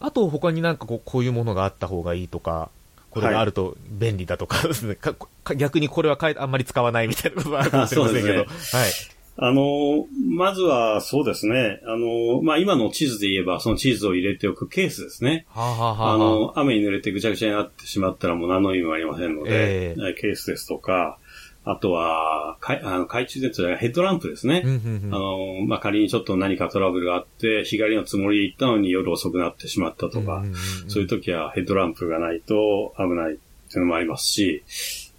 [0.00, 2.70] あと、他になんかこうこういうものがあった方がいいとか、
[3.20, 11.80] これがあると便利だとかですね、かか逆にこれはあんまり使わないみたいなことがあるかもしれませんけど、そうあの、まずはそうですね。
[11.86, 15.44] あの、まあ、今の地図で言えば、その地図を入れておくケースですね。
[15.50, 15.64] はい。
[15.64, 21.18] はあ、はあはあ、あの、雨に濡れてぐちゃぐちゃになってしまったらもう何の意味もありませんので、ええケースですとか、
[21.68, 24.62] あとは、かいあの懐中電灯やヘッドランプですね。
[24.64, 30.54] うんうんうんあの、まあ、仮にちょっと何かトラブルがあって、日帰りのつもりで行ったのに夜遅くなってしまったとか、うんうんうん
[30.88, 34.62] そういう時はヘッドランプがないと危ないっていうのもありますし、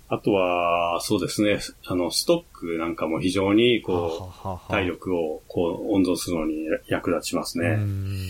[0.07, 7.71] あとは、そうですね、あの、ストックなんかも非常に、こはあはあはう、あ体力を、こう、温存するのに役立ちますね。
[7.71, 8.27] うん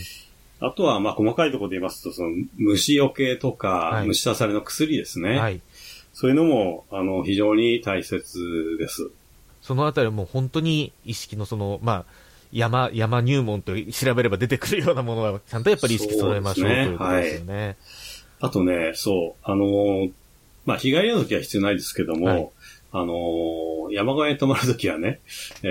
[0.60, 5.38] あとは、まあ、細かいところで言いますと、その、虫除けとか、はい虫刺されの薬ですね。
[5.38, 5.62] はい。
[6.20, 9.12] そういうのも、あの、非常に大切です。
[9.62, 12.06] そのあたりはもう本当に意識のその、まあ、
[12.52, 17.78] 山、山入門と調べれば出てくるようなものは、ちゃんとやっぱり意識揃えましょうねということですよね。
[18.40, 20.08] あとね、そう、あの、
[20.66, 22.50] まあ、日帰りの時は必要ないですけども、はい
[22.94, 23.14] あの、
[23.98, 25.22] 山小屋に泊まる時はね、
[25.64, 25.68] え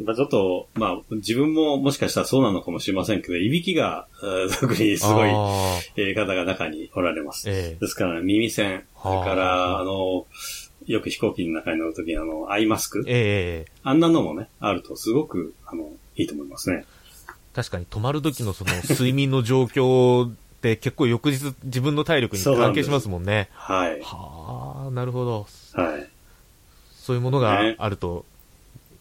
[0.00, 7.48] ー、まあ、ちょっと、まあ、自分ももしかしたらそうなのかもしれませんけど、いびきが、えー特にすごい、えー方が中におられます。
[7.48, 10.26] ええですから、耳栓、それかはら、ああの、
[10.86, 16.84] よく飛行機の中に乗るときに、あの、アイマスク、ええあんなのもね、あるとすごく、あの、いいと思いますね。
[17.54, 23.50] 確かに泊まる時のその睡眠の状況って結構翌日自分の体力に関係しますもんね。
[23.52, 24.00] はい。
[24.00, 25.46] はあ、なるほど。
[25.74, 26.11] はい。
[27.02, 28.24] そういうものがねあると、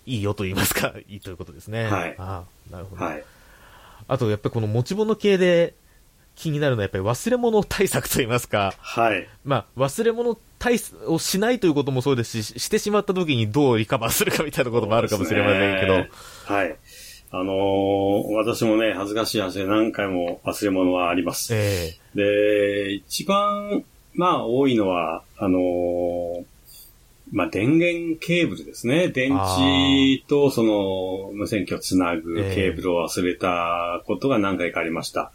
[0.08, 1.86] いいよと言いますか、 いいということですね。
[1.86, 3.06] はいああなるほど。
[3.06, 3.24] はい。
[4.08, 5.76] あと、やっぱりこの持ち物系で
[6.36, 9.28] 気になるのは、やっぱり忘れ物対策と言いますか、はい。
[9.46, 16.10] まあ、忘れ物対策をしないということもそうですし、ししてしまった時にどうリカバーするかみたいなこともあるかもしれませんけど、ね
[16.46, 16.76] はい。
[17.34, 21.54] あのー私もね、恥ずかしい話で何回も忘れ物はあります。
[21.54, 23.84] えで、一番、
[24.16, 26.44] まあ、多いのは、あのー
[27.32, 29.08] まあ、電源ケーブルですね。
[29.08, 35.32] 電池とその無線機をつなぐええケーブルを忘れたことが何回かありました。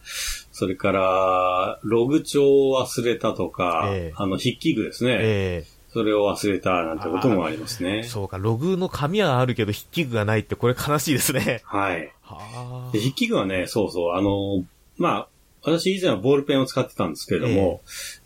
[0.52, 5.18] それから、ログ帳を忘れたとか、ええあの、筆記具ですえね。
[5.22, 8.00] えそれを忘れたなんてこともありますね。
[8.00, 11.62] えそうか、ログの紙はあるけど筆記具がないってこれ悲しいですね。
[11.64, 12.12] はい。
[12.20, 14.64] はで筆記具はね、そうそう、あの、
[14.98, 15.28] まあ、
[15.62, 17.80] 私以前はボールペンを使ってたんですけれども、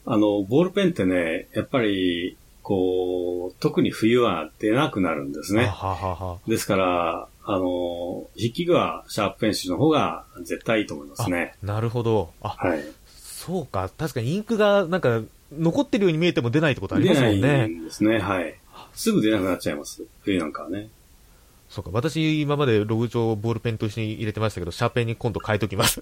[0.05, 2.37] あの、ボールペンってね、やっぱり、
[2.71, 5.65] こう、特に冬は出なくなるんですね。
[5.65, 11.57] ははははですから、あの、筆記具はシャープペンシルの方が絶対いいと思いますね。
[11.65, 12.33] なるほど。
[12.41, 12.85] あ、はい。
[13.17, 13.91] そうか。
[13.99, 15.21] 確かにインクがなんか
[15.53, 17.75] 残ってるように見えても出ないってことありますもん出ないね。
[17.81, 18.21] んですね。
[18.21, 18.55] はい。
[18.95, 20.05] すぐ出なくなっちゃいます。
[20.23, 20.91] 冬なんかはね。
[21.71, 21.91] そうか。
[21.93, 25.99] 私今までログ帳をボールペンと一緒に入れてましたけど、シャーペンに今度変えときます。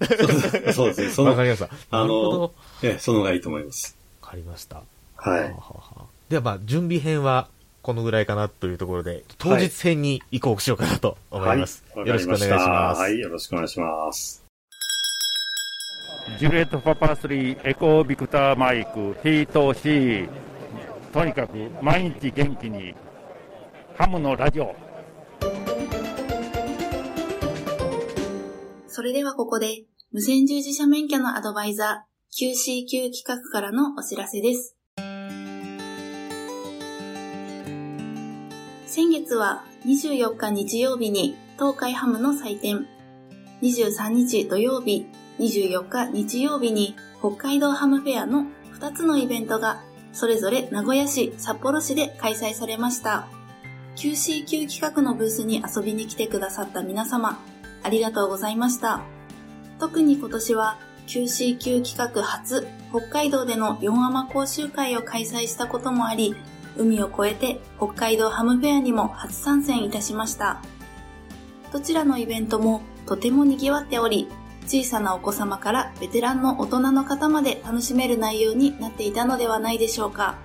[0.73, 1.09] そうですね。
[1.09, 1.67] その、 わかりました。
[1.89, 2.31] あなるほど。
[2.33, 2.49] のわ、
[2.83, 3.97] ええ、その方がいいと思います。
[4.21, 4.83] かりました。
[5.15, 5.41] はい。
[5.45, 7.49] はははではまあ、準備編は
[7.81, 11.83] このぐらいかなというところで、当日編に移行しようかなと思います。
[11.95, 12.07] はい。
[12.07, 13.01] よろしくお願いします。
[13.01, 13.19] はい。
[13.19, 14.45] よろしくお願いします。
[16.37, 20.29] ジュレットパパ3エコービクターマイクヒート C
[21.11, 22.93] とにかく毎日元気に
[23.97, 24.75] ハムのラジオ
[28.87, 34.75] それではここで、無線従事者免許のアドバイザー QCQ 企画からのお知らせです。
[38.91, 42.87] 先月は24日日曜日に東海ハムの祭典、
[43.61, 45.05] 23日土曜日、
[45.37, 48.47] 24日日曜日に北海道ハムフェアの
[48.79, 53.27] 2つのイベントがそれぞれ名古屋市、札幌市で開催されました。
[53.95, 57.37] QCQ 企画のブースに遊びに来てくださった皆様、
[57.83, 59.03] ありがとうございました。
[59.79, 66.35] 特に今年は QCQ 企画初北海道での4アマ講習会を開催したこともあり、
[66.77, 70.61] 海を越えて北海道ハムフェアにも初参戦いたしました。
[71.71, 74.27] どちらのイベントもとても賑わっており、
[74.65, 80.37] 小さなお子様からベテランの大人の方まで楽しめる内容になっていたのではないでしょうか。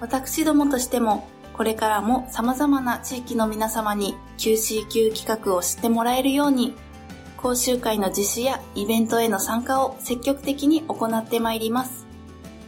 [0.00, 6.74] 私どもとしてもこれからも様々な地域の皆様に QCQ 企画を知ってもらえるように、
[7.36, 12.06] 講習会の実施やイベントへの参加を積極的に行ってまいります。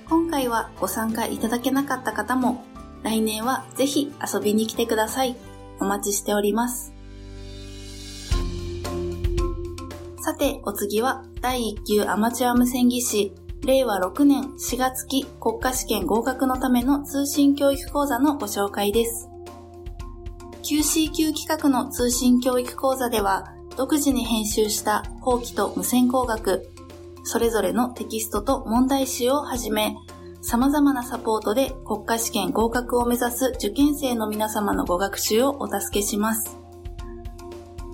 [0.08, 2.64] 今回はご参加いただけなかった方も、
[3.04, 5.36] 来年はぜひ遊びに来てください。
[5.78, 6.92] お待ちしております。
[10.20, 19.28] さて、お次は第1級アマチュア無線技師令和6年4月期国家試験合格のための通信教育講座のご紹介です。
[20.62, 26.70] QCQ 企画の通信教育講座では、独自に編集した法規と無線工学、
[27.22, 29.94] それぞれのテキストと問題集をはじめ、
[30.46, 36.58] 様々なサポートで国家試験合格を目指す受験生の皆様のご学習をお助けします。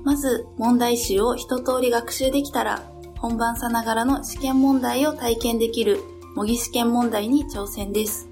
[0.02, 2.82] まず、問題集を一通り学習できたら、
[3.18, 6.00] 本番さながらの試験問題を体験できる
[6.34, 8.28] 模擬試験問題に挑戦です。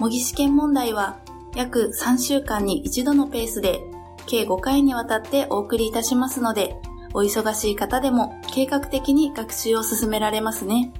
[0.00, 1.20] 模擬試験問題は
[1.54, 3.80] 約3週間に一度のペースで
[4.26, 6.74] 計5回にわたってお送りいたしますので、
[7.14, 10.92] お忙しい方でも計画的に学習を進められますね。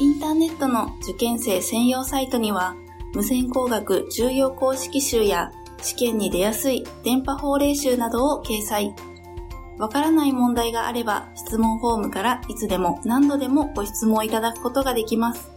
[0.00, 2.74] インターネットの受験生専用サイトには、
[3.12, 8.94] 無線工学重要公式集や試験に出やすい電波法令集などを掲載。
[9.78, 15.50] わからない問題があれば質問フォームからいつでも何度でもご質問いただくことができます。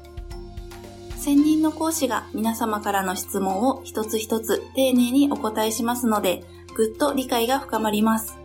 [1.16, 6.44] 専任の講師が皆様からの質問を一つ一つ丁寧にお答えしますので、
[6.76, 8.38] ぐっと理解が深まります。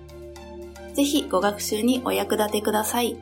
[0.94, 3.18] ぜひご学習にお役立てください。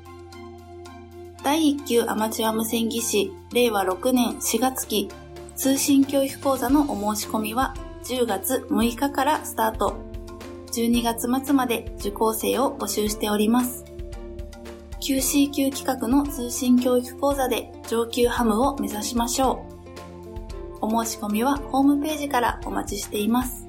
[1.47, 5.09] 第1級アマチュア無線技師令和6年4月期
[5.55, 9.95] 通信教育講座のお申し込みは10月6日からスタート。
[10.73, 13.85] 12月末まで受講生を募集しております。
[15.01, 19.65] QCQ 企画の通信教育講座で上級ハムを目指しましょ
[20.83, 20.87] う。
[20.87, 23.65] お申し込みはホームページからお待ちしています。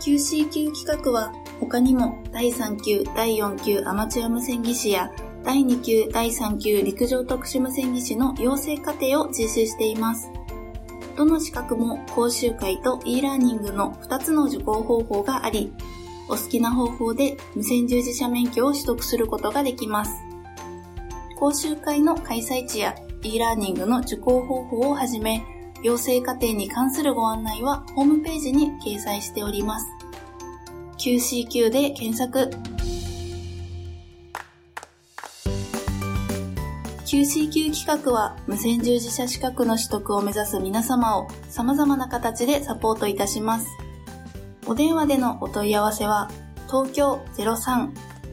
[0.00, 5.12] QCQ 企画は他にも第3級、第4級アマチュア無線技師や
[5.48, 10.30] 第2級、第3級陸上特殊無線技師の養成課程を実施しています。
[11.16, 15.72] どの資格も講習会と e ラーニングの2つの受講方法があり、
[16.28, 20.12] お好きな方法で無線従事者免許を取得することができます。
[21.38, 25.42] 講習会の開催地や e ラーニングの受講方法をはじめ、
[25.82, 29.86] 養成課程に関するご案内はホームページに掲載しております。
[30.98, 32.50] QCQ で検索。
[37.08, 43.66] QCQ 企画は無線従事者資格の取得を目指す皆様を様々な形でサポートいたします。
[44.66, 46.30] お電話でのお問い合わせは、
[46.66, 47.24] 東京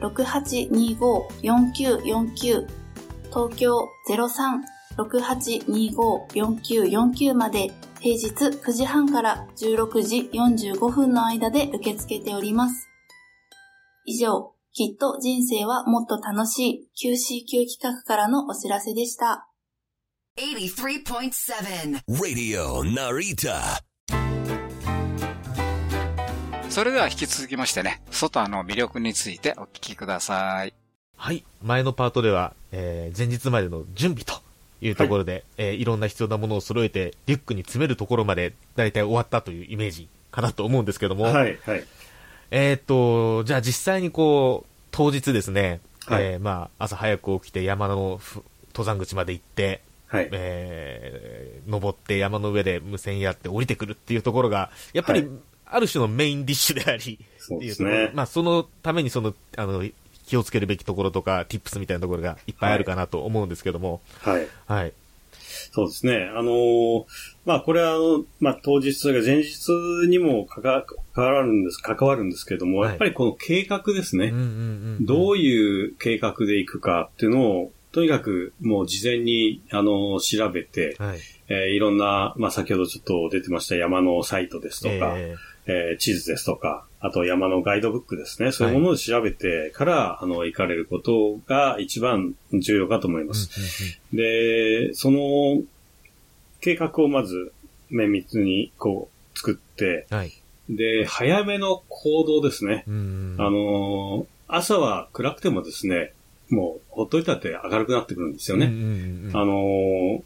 [0.02, 2.68] 03-6825-4949
[3.30, 3.88] 東京
[4.98, 12.90] 03-6825-4949まで平日9時半から16時45分の間で受け付けております。
[14.04, 19.48] 以上、きっと人生はもっと楽しい QCQ 企画からのお知らせでした。
[20.38, 23.56] 83.7 Radio Narita.
[26.68, 30.74] それでは引き続きましてね、外の魅力についてお聞きください。
[31.16, 31.46] はい。
[31.64, 34.34] 前のパートでは、えー前日までの準備と
[34.82, 41.86] いうところで、いえーいろんな必要なものを揃えて、リュックに詰めるところまで、だいたい終わったというイメージかなと思うんですけども、はい、はい。
[42.52, 50.30] えーっと、じゃあ実際にこう、当日ですね、はいえーまあ、朝早く起きて山のふ登山口まで行って、はい。
[50.32, 55.30] えー登って山の上で無線やって降りてくるっていうところが、やっぱり、はい
[55.68, 58.12] ある種のメインディッシュであり、そうっていうところですね。
[58.14, 59.84] まあ、そのためにその、あの、
[60.28, 64.48] 気をつけるべきところとか、ティップスみたいなところがいっぱいあるかなと思うんですけども、はい。
[64.68, 64.94] はい。
[65.72, 66.32] そうですね。
[66.36, 67.06] あのー
[67.46, 69.70] まあ、これは、あの、まあ、当日、前日
[70.08, 70.64] にも関
[71.16, 74.28] わるんです、関わるんですけども、はいやっぱりこの計画ですね。
[74.28, 74.44] うんうんう
[75.02, 75.06] ん。
[75.06, 81.20] どういう計画でいくかっていうのを、とにかくもう事前に、あの、調べて、はい。
[81.48, 85.36] えーいろんな、まあ、先ほどちょっと出てました山のサイトですとか、え
[85.68, 88.52] えー地図ですとか、あと山のガイドブックですね。
[88.52, 94.00] そういうものを調べてから、あの、行かれることが一番重要かと思いーます。
[94.14, 95.62] で、その
[96.62, 97.52] 計画をまず
[97.90, 100.32] 綿密にこう作って、はい。
[100.70, 102.84] で、早めの行動ですね。
[102.88, 103.36] うん。
[103.40, 106.14] あのー朝は暗くてもですね、
[106.50, 108.68] もうほっといたって明るくなってくるんですよね。
[108.68, 110.22] うんうんうんあのー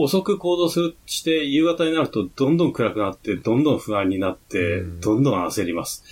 [0.00, 6.04] 遅く行動するして、夕方になるとどんどん暗くなって、どんどん不安になって、うんどんどん焦ります。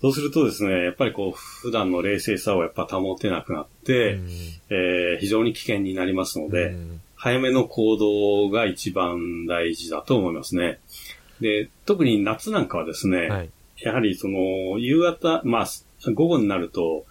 [0.00, 4.18] そうするとですね、やっぱりこう、普段の冷静さをやっぱ保てなくなって、
[4.70, 10.78] えー非常に危険になりますので、うん早めの行動が一番大事だと思いますね。
[11.40, 13.50] で、特に夏なんかはですね、はい。
[13.78, 15.66] やはりその、夕方、まあ、
[16.12, 17.06] 午後になると、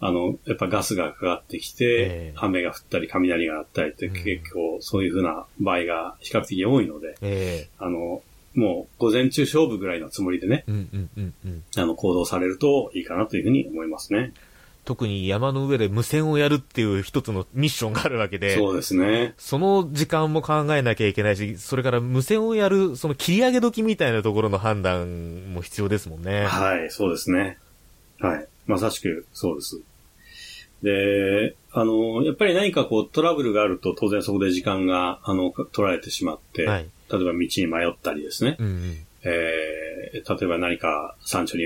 [0.00, 8.22] あの、やっぱガスがかかってきて、ええ雨が降ったり雷があったりってうん結構そういうふうな場合が比較的多いので、えあの、
[8.54, 11.64] もう午前中勝負ぐらいのつもりでね、ーうんうんうんうん。
[11.76, 14.32] あの、行動されるといいかなというふうに思いますね。
[14.84, 19.34] 特に山の上で無線をやるっていう一つのミッションがあるわけで、そうですね。
[19.36, 26.46] その時間も考えなきゃいけないし、それから無線をやる、その切り上げ時みたいなところの判断も必要ですもんね。
[26.46, 27.58] はい、そうですね。
[28.18, 28.48] はい。
[28.68, 29.80] まさしくそうです。
[30.82, 36.88] で、あの、やっぱり何かこうトラブルがあると当然そこで時間が、あの、取られてしまって、はい。
[37.10, 38.56] 例えば道に迷ったりですね。
[38.60, 38.96] うんうん。
[39.24, 41.64] えー、例えば何か山頂に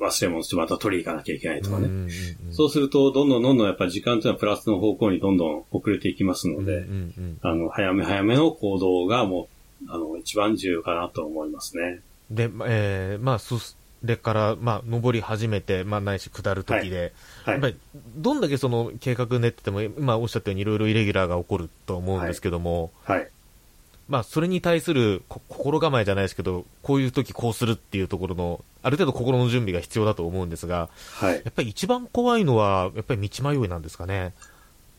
[0.00, 1.86] 忘れ物してまた取りに行かなきゃいけないとかね。
[1.86, 2.08] うんうんうん
[2.50, 9.48] そうすると、どんどんどんどんやっぱり時間というのはプラスの方向にどんどん遅れていきますので、うんうんうんあの、早め早めの行動がも
[9.86, 12.00] う、あの、一番重要かなと思いますね。
[12.30, 13.58] で、えーまあ、そ
[14.04, 17.12] れから、まあ、登り始めて、まあ、ないし下る時で、
[17.44, 17.68] はいやっぱ。
[17.68, 17.76] り、
[18.16, 23.28] どんだけその計画練ってても、今おっしゃったようにいろいろイレギュラーが起こると思うんですけども、はい。
[24.08, 31.34] まあ、それに対するこ心構えじゃないですけど、こういう時こうするっていうところの、ある程度心の準備が必要だと思うんですが、はい。
[31.34, 34.32] やっぱり一番怖いのは、やっぱり道迷いなんですかね。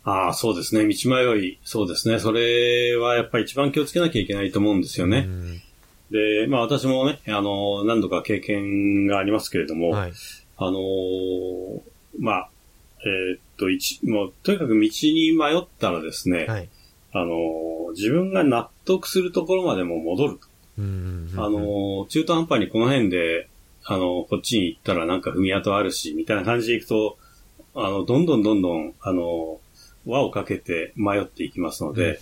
[0.04, 0.86] ああ、そうですね。
[0.86, 1.60] 道迷い。
[1.64, 2.20] そうですね。
[2.20, 5.26] それはやっぱり一番気をつけなきゃいけないと思うんですよね。
[5.28, 5.62] うん
[6.12, 10.14] で、まあ私もね、あの、何度か経験がありますけれども、はい。
[10.57, 11.82] あのー
[12.20, 12.49] まあ、
[13.05, 16.70] えーっと、一、もう、とにかく道に迷ったらですね、はい。
[17.14, 20.39] あのー自分が納得するところまでも戻る
[21.36, 23.47] あのー中途半端にこの辺で、
[23.84, 27.18] あのーこっちに行ったらなんか踏み跡あるし、みたいな感じで行くと、
[27.76, 29.57] あの、どんどんどんどん、あのー
[30.06, 32.20] 輪をかけて迷っていきますので、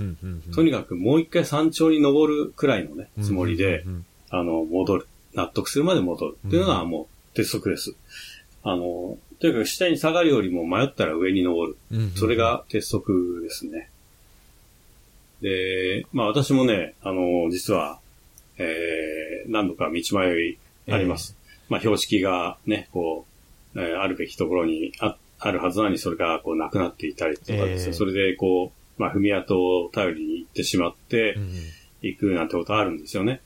[0.53, 3.86] とにかくもう一回山頂に登るくらいのね、つもりで、
[4.30, 5.07] あの、戻る。
[5.34, 6.38] 納得するまで戻る。
[6.47, 7.95] っていうのがもう鉄則です。
[8.63, 11.78] あの、とにかく下に下がるよりも迷ったら上に登る。
[11.91, 13.89] うんうんそれが鉄則ですね。
[15.41, 17.99] で、まあ私もね、あの、実は、
[18.57, 20.57] えー、何度か道迷い
[20.89, 21.38] あります。
[21.69, 23.25] まあ標識がね、こ
[23.75, 31.51] う、えーあるべきところにああるはずなのにそれがこうなくなっていたりとかですね、えーそれでこう、まあ踏み跡を頼りに行ってしまって、うん
[32.01, 33.41] 行くなんてことあるんですよね。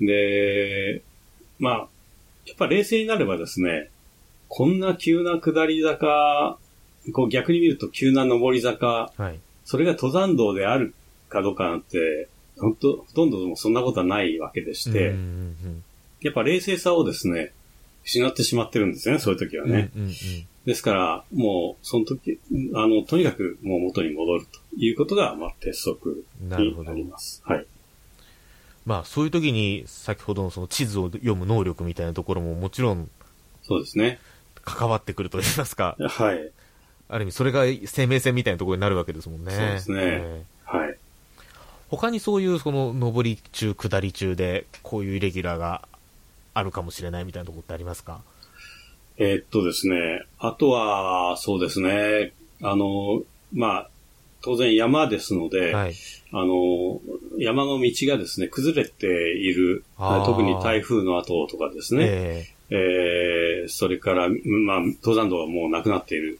[0.00, 1.02] で、
[1.58, 1.78] まあ、
[2.46, 3.90] やっぱ冷静になればですね、
[4.48, 6.58] こんな急な下り坂、
[7.12, 9.38] こう逆に見ると急な上り坂、はい。
[9.64, 10.94] それが登山道である
[11.28, 12.28] かどうかなんて、
[12.58, 15.16] 本当ほとんどそんなことはないわけでして、うん
[15.64, 15.84] うん
[16.20, 17.52] やっぱ冷静さをですね、
[18.04, 19.90] 失ってしまってるんですね、そういう時はね。
[19.96, 20.14] うんうんうん
[20.64, 22.38] ですから、もう、その時、
[22.74, 26.58] あの、とにかくもう元に戻るということが、まあ、鉄則にな
[26.94, 27.42] ります。
[27.44, 27.66] はい。
[28.86, 33.10] まあ、そういう時に、先ほどのその地図を読む能力みたいなところももちろん、
[33.62, 34.18] そうですね。
[34.64, 36.50] 関わってくると言いますか、はい。
[37.08, 39.50] ある意味、それが生命線みたいなところになるわけですもんね。
[39.50, 40.96] そうですねええはい。
[41.88, 45.86] 他にそういう、その、上り中、下り中で、こういうイレギュラーが
[46.54, 48.22] あるかもしれないみたいなところってありますか？
[49.18, 52.32] えーっとですね、あとは、そうですね、
[52.62, 53.88] あの、まあ、
[54.42, 55.94] 当然山ですので、はい。
[56.32, 57.00] あの、
[57.38, 59.84] 山の道がですね、崩れている
[60.26, 66.38] 特に台風の後とかですね、ええーそれから、まあ、登山道がもうなくなっている、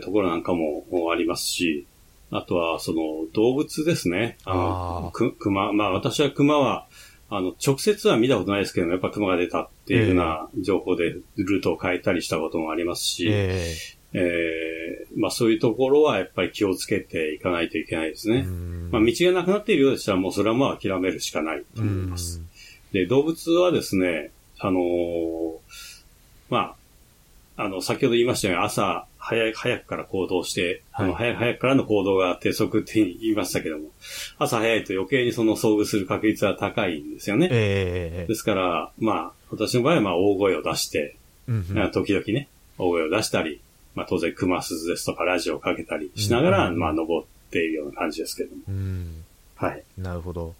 [0.00, 1.86] ところなんかもありますし、
[2.30, 4.38] あとは、その、動物ですね。
[4.44, 6.86] ああの、く、熊、まあ私は熊は、
[7.28, 13.74] あの、直接は見たことないですけども、やっぱ熊が出たっていうふうな情報でルートを変えたりしたこともありますし、え
[14.12, 18.44] えーまあそういうところはやっぱり気をつけていかないといけないですね。
[18.46, 22.42] うんまあ道がなくなっているようでしたらもうそれはまあ諦めるしかないと思います。
[22.92, 25.56] で、動物はですね、あのー
[26.48, 26.76] まあ、
[27.56, 33.88] あの、先ほど言いましたように朝早い、早くから行動して、あの、はい早く早くからの行動が鉄則って言いましたけども、
[34.38, 37.48] 朝早いと余計にその遭遇する確率は高いんですよね。
[37.50, 41.16] ええですから、まあ、私の場合はまあ大声を出して、
[41.48, 42.48] うんうん時々ね、
[42.78, 43.60] 大声を出したり、
[43.94, 48.62] まあ当然熊鈴ですとかラジオをかけたりしながら、うんまあ登っているような感じですけども。
[48.68, 49.24] うん
[49.56, 49.82] はい。
[49.96, 50.54] なるほど。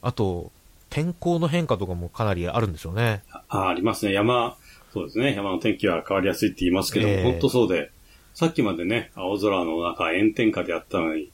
[0.00, 0.52] あと、
[0.90, 3.22] 天候の変化とかもかなりあるんでしょうね。
[3.48, 4.12] あありますね。
[4.12, 4.56] 山、
[4.92, 5.34] そうですね。
[5.34, 7.90] 山の天気は変わりやすいって言いますけども、ええ本当そうで、
[8.34, 11.30] さっきまでね、青空の中、炎天下であったのに、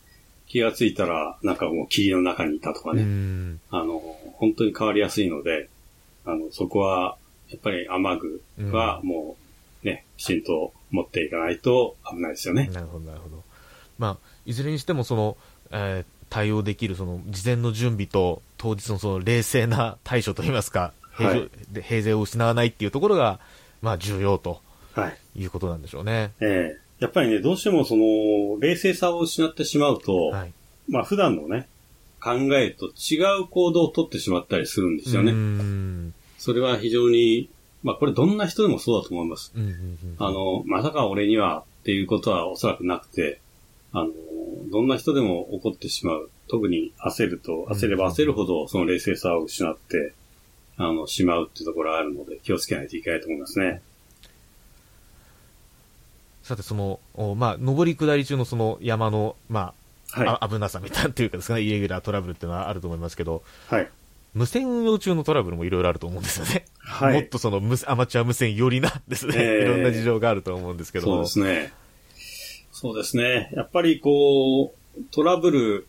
[0.47, 3.61] 気がついたら、なんかもう霧の中にいたとかうね、ん。
[3.71, 4.01] あの、
[4.35, 5.69] 本当に変わりやすいので、
[6.25, 7.17] あの、そこは、
[7.51, 8.43] やっぱり雨具
[8.73, 9.37] はも
[9.83, 12.69] う、ね、きちんと持っていかないと危ないですよね。
[12.73, 13.43] なるほど、なるほど。
[13.99, 15.37] まあ、いずれにしても、その、
[15.71, 23.41] えー対応できる、その、事前の準備と、当日のその、冷静な対処といいますか、平常はいで平静を失わないっていうところが、
[23.83, 24.61] まあ、重要と
[24.95, 25.19] はい。
[25.37, 26.33] いうことなんでしょうね。
[26.41, 30.53] ええやっぱりね、どうしてもその、冷静さを失ってしまうと、はい。
[30.89, 31.69] まあ普段のね、
[32.21, 35.31] 考えと違う行動をとってしまったりするんですよね。
[35.31, 36.15] うん。
[36.39, 37.51] それは非常に、
[37.85, 39.53] まあこれどんな人でもそうだと思います。
[39.55, 40.17] うんうんうん。
[40.19, 43.41] あの、まさか俺にはっていうことはおそらくなくて、
[43.93, 44.11] あの、
[44.71, 46.31] どんな人でも起こってしまう。
[46.49, 50.15] 特に焦ると、焦れば焦るほどその冷静さを失って、
[50.79, 53.83] あの、しまうっていうところがあるので気をつけないといけないと思いますね。
[56.43, 59.75] さて、その、おまあ、上り下り中のその山の、まあ、
[60.11, 60.39] はい。
[60.41, 63.89] あ危なさみたいなっていうかですかね、イレギュラートラブルっていうのはあると思いますけど、はい。
[64.35, 66.65] 無線運用中のトラブルもいろいろあると思うんですよね。
[66.79, 71.23] はいもっとその無アマチュア無線寄りなですね、ええいろんな事情があると思うんですけどそうも。
[71.23, 71.73] ですね。
[72.73, 73.51] そうですね。
[73.55, 75.87] やっぱりこう、トラブル、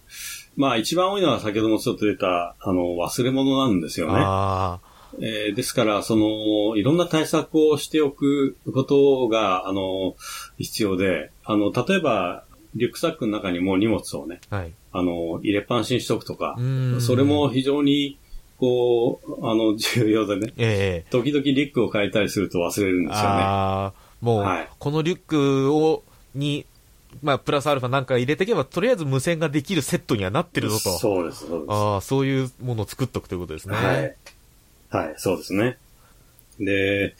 [0.59, 4.13] まあ一番多いのは先ほどもちょっと出た、あの、忘れ物なんですよね。
[4.17, 4.81] あ
[5.21, 10.15] えーですから、その、いろんな対策をしておくことが、あの、
[10.57, 12.43] 必要で、あの、例えば、
[12.75, 14.73] リュックサックの中にもう荷物をね、あ、はい。
[14.91, 16.57] あの、入れっぱなしにしとくとか
[16.99, 18.19] それも非常に、
[18.57, 23.27] こう、あの、 重要でね、ええ時々リュックを変えたりすると忘れるんですよね。
[23.41, 26.03] ああ、もう、はいこのリュックを、
[26.35, 26.65] に、
[27.21, 30.97] まあ、プラスアルファなんか入れていけば、とりあえず無線ができるセットにはなってるぞと。
[30.97, 31.71] そうです、そうです。
[31.71, 33.75] ああ、そういうものを作っとくということですね。
[33.75, 34.15] はい。
[34.89, 35.77] はい、そうですね。
[36.59, 37.15] で、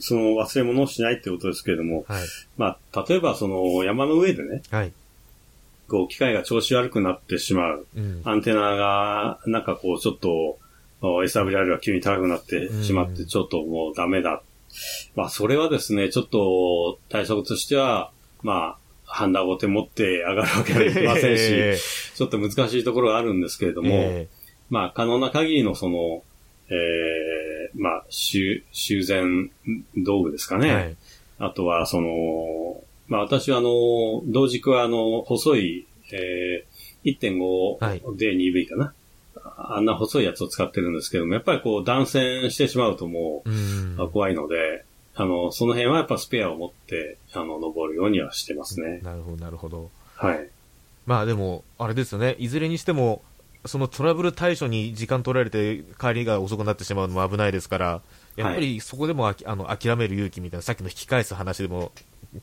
[0.00, 2.22] その忘れ物をしないってことですけれども、はい。
[2.56, 4.92] まあ、例えばその山の上でね、はい。
[5.88, 7.86] こう機械が調子悪くなってしまう。
[7.96, 8.22] うん。
[8.24, 10.58] アンテナが、なんかこうちょっと、
[11.00, 14.42] SWR が急に高くなってしまって、うんちょっともうダメだ。
[15.14, 18.10] まあ、それはですね、ちょっと対策としては、
[18.42, 18.78] まあ、
[19.08, 21.78] ハンダゴテ持って上がるわけにはいきませんし、え
[22.14, 24.28] ちょっと難しいところがあるんですけれども、え
[24.70, 26.22] まあ、可能な限りのその、
[26.68, 29.50] えー、まあ、修、修繕
[29.96, 30.74] 道具ですかね。
[30.74, 30.96] はい。
[31.38, 38.94] あとは、その、まあ私はあの、同軸はあの、細い、えー、1.5で 2V かな。
[39.56, 44.84] あんな細いやつを使ってるんですけども、やっぱりこう断線してしまうともう、あ怖いので、
[45.20, 49.00] あの、その辺はやっぱスペアを持って、あの、登るようにはしてますね。
[49.02, 49.90] なるほど、なるほど。
[50.14, 50.48] はい。
[51.06, 53.22] まあでも、あれですよね、いずれにしても、
[53.66, 58.02] そのトラブル対処に時間取られて帰りが遅くなってしまうのも危ないですから、
[58.36, 61.90] やっぱりそこでもあきあの諦める勇気みたいな、さっきの引き返す話でも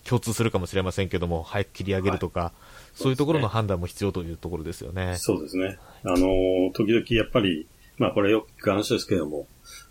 [0.04, 2.52] 共通するかもしれませんけども、早く切り上げるとか、
[2.94, 5.16] そういうところの判断も必要というところですよね。
[5.18, 5.78] そうですね。
[6.04, 7.68] あのー時々やっぱり、
[7.98, 9.48] まあこれよく聞く話ですけども、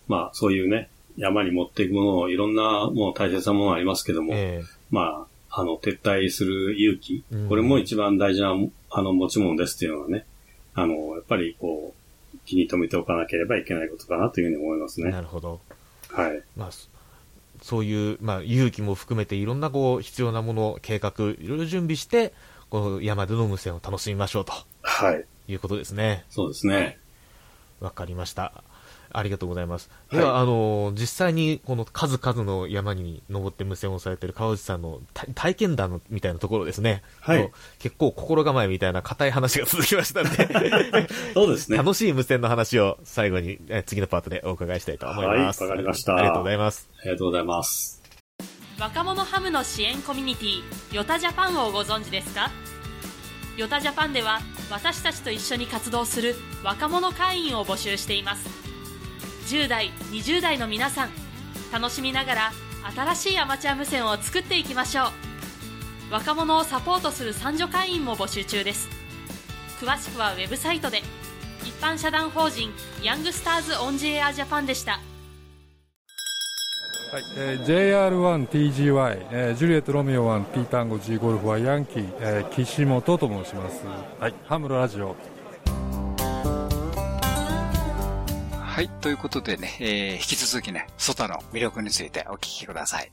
[0.06, 8.54] まあそういうね、山に持っていくものをいろんなもう大切なものありますけども、えまあ、あの、撤退する勇気、うんこれも一番大事な、
[8.90, 10.24] あの、持ち物ですっていうのはね、
[10.74, 15.10] あの、やっぱりこう、気に留めておかなければいけないことかなというふうに思いますね。
[15.10, 15.60] なるほど。
[16.10, 16.42] はい。
[16.56, 16.88] まあ、そ
[17.62, 22.34] そういう、まあ、勇気も含めていろんなこう必要なもの、計画、いろいろ準備して、
[22.68, 24.52] この山での無線を楽しみましょうと。
[24.82, 25.24] はい。
[25.46, 26.24] いうことですね。
[26.28, 26.98] そうですね。
[27.80, 28.64] わかりました。
[29.14, 29.88] ありがとうございます。
[30.08, 37.02] はいでは、あの、実際にこの数々の山に登って無線をされている川内さんの体体験談のみたいなところですね。
[37.20, 41.08] はい結構心構えみたいな硬い話が続きましたんで。
[41.34, 41.78] そうですね。
[41.78, 45.62] 楽しい無線の話を最後に、え次のパートでお伺いしたいと思います。
[45.62, 46.88] はいわかりましたありがとうございます。
[47.00, 48.02] ありがとうございます。
[48.78, 50.62] 若者ハムの支援コミュニティ
[50.92, 52.50] ヨタジャパンをご存知ですか？
[53.56, 56.34] ヨタジャパンでは私たちと一緒に活動する
[56.64, 58.63] 若者会員を募集しています
[59.46, 61.10] 10代20代の皆さん。
[61.72, 62.52] 楽しみながら
[62.94, 65.04] 新しいアマチュア無線を作っていきましょ
[66.10, 66.12] う。
[66.12, 68.88] 若者をサポートする三女会員も募集中です。
[69.80, 71.02] 詳しくはウェブサイトで。
[71.64, 72.70] 一般社団法人
[73.02, 74.92] ヤングスターズオンジエアジャパンでした。
[74.92, 74.98] は
[77.20, 83.84] いえー JR1TGY、えージュリエット・ロミオ1 T タンゴ G ゴルフはヤンキー、えー岸本と申します、
[84.18, 85.14] はい、ハムロラジオ
[88.74, 88.88] はい。
[88.88, 93.12] ということでね、えー引き続きね、ソタの魅力についてお聞きください。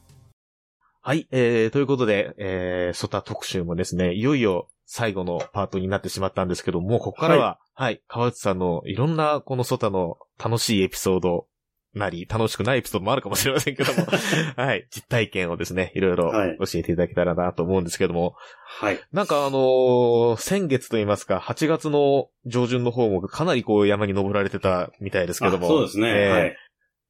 [1.04, 11.46] はい、えー、ということで、えー、ソタ特集もですね、いよいよ最後のパートになってしまったんですけども、ここからは、はい、川内さんのいろんなこのソタの楽しいエピソード
[11.94, 14.06] なり、楽しくないエピソードもあるかもしれませんけども、
[14.56, 18.36] はい、実体験をですね、いろいろ教えていただけたらなと思うんですけども、
[18.66, 19.00] はい。
[19.12, 25.66] なんかあのー先月と言いますか、8月の上旬の方もかなりこう山に登られてたみたいですけども。
[25.66, 26.10] あそうですね。
[26.10, 26.56] えーはい。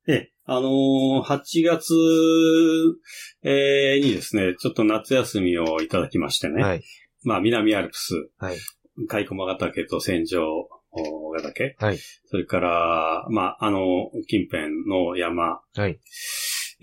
[0.07, 1.93] で、あのー8月、
[3.43, 6.63] えーにですね、ちょっと夏休みをいただきましてね。
[6.63, 6.82] はい。
[7.23, 8.57] まあ、南アルプス、はい。
[9.07, 10.41] 海駒ヶ岳と戦場
[10.92, 11.98] ヶ岳、はい。
[12.26, 16.00] それから、まあ、あの、近辺の山、はい。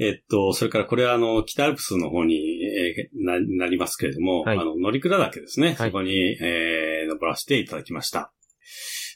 [0.01, 5.69] えっと、それからこれはあの、北アルプスの方に、えーななりますけれども、はいあの、乗鞍岳ですね。
[5.69, 8.33] はいそこに、えー登らせていただきました。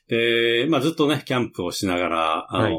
[0.09, 2.75] で、まあずっとね、キャンプをしながら、あの、はい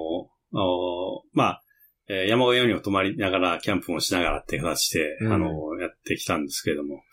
[0.55, 1.64] おまあ、
[2.09, 5.47] えー山小屋にも泊まりながら、キャンプもしながらっていう形で、うんあの、
[5.80, 7.03] やってきたんですけれども、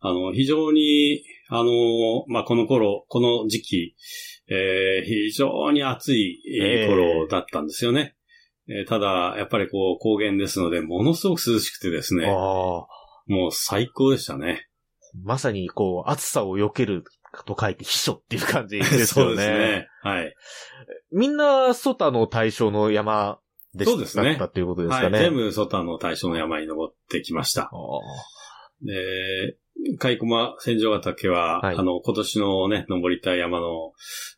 [0.00, 3.96] あの、非常に、あの、まあ、この頃、この時期、
[4.48, 8.14] えー非常に暑いえー頃だったんですよね。
[8.68, 12.88] えーただ、やっぱりこう、高原ですので、ものすごく涼しくてですね、も
[13.48, 14.68] う最高でしたね。
[15.22, 17.04] まさにこう、暑さを避ける
[17.46, 19.06] と書いて秘書っていう感じですよね。
[19.06, 19.88] そうですね。
[20.02, 20.34] はい。
[21.12, 23.38] みんな、ソタの対象の山
[23.74, 24.30] でそうですね。
[24.30, 25.18] だったっていうことですかね。
[25.18, 27.70] はい、全部外の対象の山に登ってきました。
[28.84, 29.56] で、
[29.98, 33.92] 海駒戦場ヶ岳は、はいあの、今年のね、登りたい山の、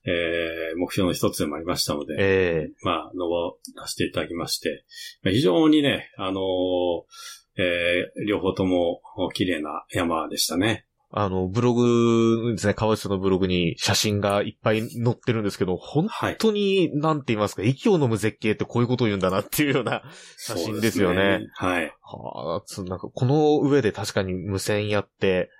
[0.04, 4.84] えー目標の一つでもありましたので、えまあ、登らせていただきまして、
[5.24, 9.00] 非常にね、あのーえー両方とも
[9.34, 10.85] 綺麗な山でしたね。
[11.10, 20.02] あの、ブログですね、川内さんのブログに写真がいっぱい載ってるんですけど、本当に、なんて言いますか、息を飲む絶景ってこういうことを言うんだなっていうような
[20.36, 21.16] 写真ですよね。
[21.16, 21.92] そうですはい。
[22.02, 25.50] はあ、つなんかこの上で確かに無線やって、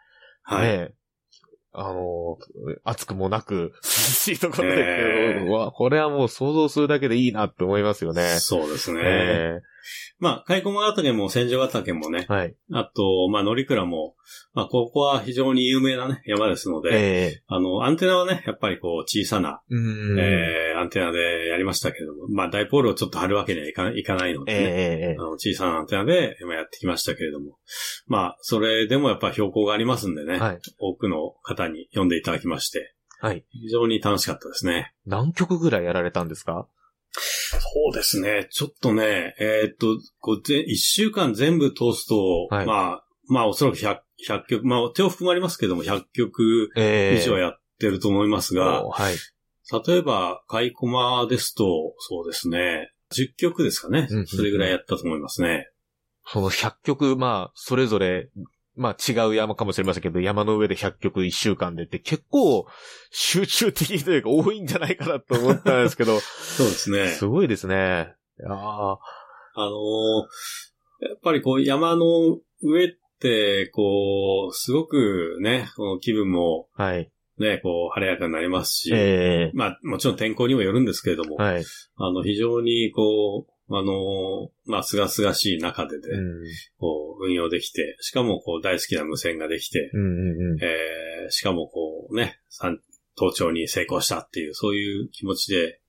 [0.42, 0.94] はいね、
[1.72, 2.38] あの、
[2.84, 8.36] 暑くもなく、涼しいところで、ええうわこれはもう想像するだけでいいなって思いますよね。
[8.40, 9.00] そうですね。
[9.04, 9.60] え
[10.18, 12.54] まあ、海駒ヶ岳も戦場ヶ岳もね、はい。
[12.72, 14.14] あと、まあ、乗鞍も、
[14.54, 19.74] まあ、ここは非常に有名なね、山ですので、えあの、アンテナはね、やっぱりこう、小さな、う
[20.14, 27.56] んえーアンテナでやりましたけれども、まあ、ダイポールをちょっと貼るわけにはいかいかないのでね、ええあの小さなアンテナでまあやってきましたけれども、
[28.06, 33.46] まあ、それでもやっぱ標高がありますんでね、はい多くの方に読んでいただきまして、はい。
[33.52, 34.92] 非常に楽しかったですね。
[35.06, 36.68] 何曲ぐらいやられたんですか？
[37.18, 38.48] そうですね。
[38.50, 43.98] ちょっとね、えーっと、こうぜ、一週間全部通すと、はいまあ、まあおそらく100、
[44.28, 49.16] 100曲、まあ手を含まれますけども、100曲ええ以上やってると思いますが、おはい。
[49.86, 54.22] 例えば、カイコマですと、そうですね、10曲ですかねうんうんう。
[54.22, 55.68] んそれぐらいやったと思いますね。
[56.24, 58.28] その100曲、まあ、それぞれ、
[58.76, 62.66] まあ違う山かもしれませんけど、山の上で100曲1週間でって結構
[63.10, 67.08] 集中的というか多いんじゃないかなと思ったんですけど、 そうですね。
[67.08, 68.14] すごいですね。
[68.38, 68.98] いやーあ
[69.56, 70.26] のー
[70.98, 72.88] やっぱりこう山の上っ
[73.20, 77.10] て、こう、すごくね、この気分もはい。
[77.38, 81.64] ね、こう、晴れやかになりますし、えまあ、もちろん天候にもよるんですけれども、えはい。
[81.96, 86.44] あの、非常にこう、あのーまあ、すがすがしい中でで、うん。
[86.78, 90.62] こう、運用できて、しかもこう、大好きな無線ができて、うんうんうん。
[90.62, 92.78] えー、しかもこうね、山
[93.16, 95.80] 登頂に成功したっていう、そういう気持ちで、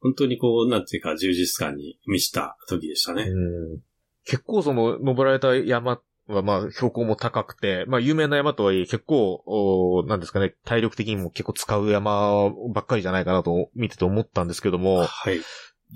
[0.00, 3.24] 本当にこう、なんていうか、充実感に満ちた時でしたね。
[3.24, 3.80] うん
[4.24, 15.40] 結構その、登られた山はまあ、標高も高くて、まあ、有名な山とはいえ結構、おなんですかね、体力的にも結構使う山ばっかりじゃないかなと見てて思ったんですけども、はい。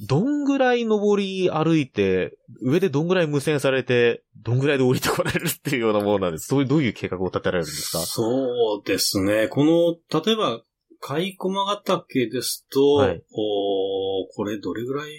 [0.07, 6.47] どんぐらい登り歩いて、上でどんぐらい無線されて、どんぐらいで降りてこられるっていうようなものなんです。
[6.47, 7.99] そういう、どういう計画を立てられるんですか？
[7.99, 9.49] そうですね。
[9.49, 10.63] この、例えば、
[11.01, 15.11] 海駒ヶ岳ですと、はいおーこれどれぐらい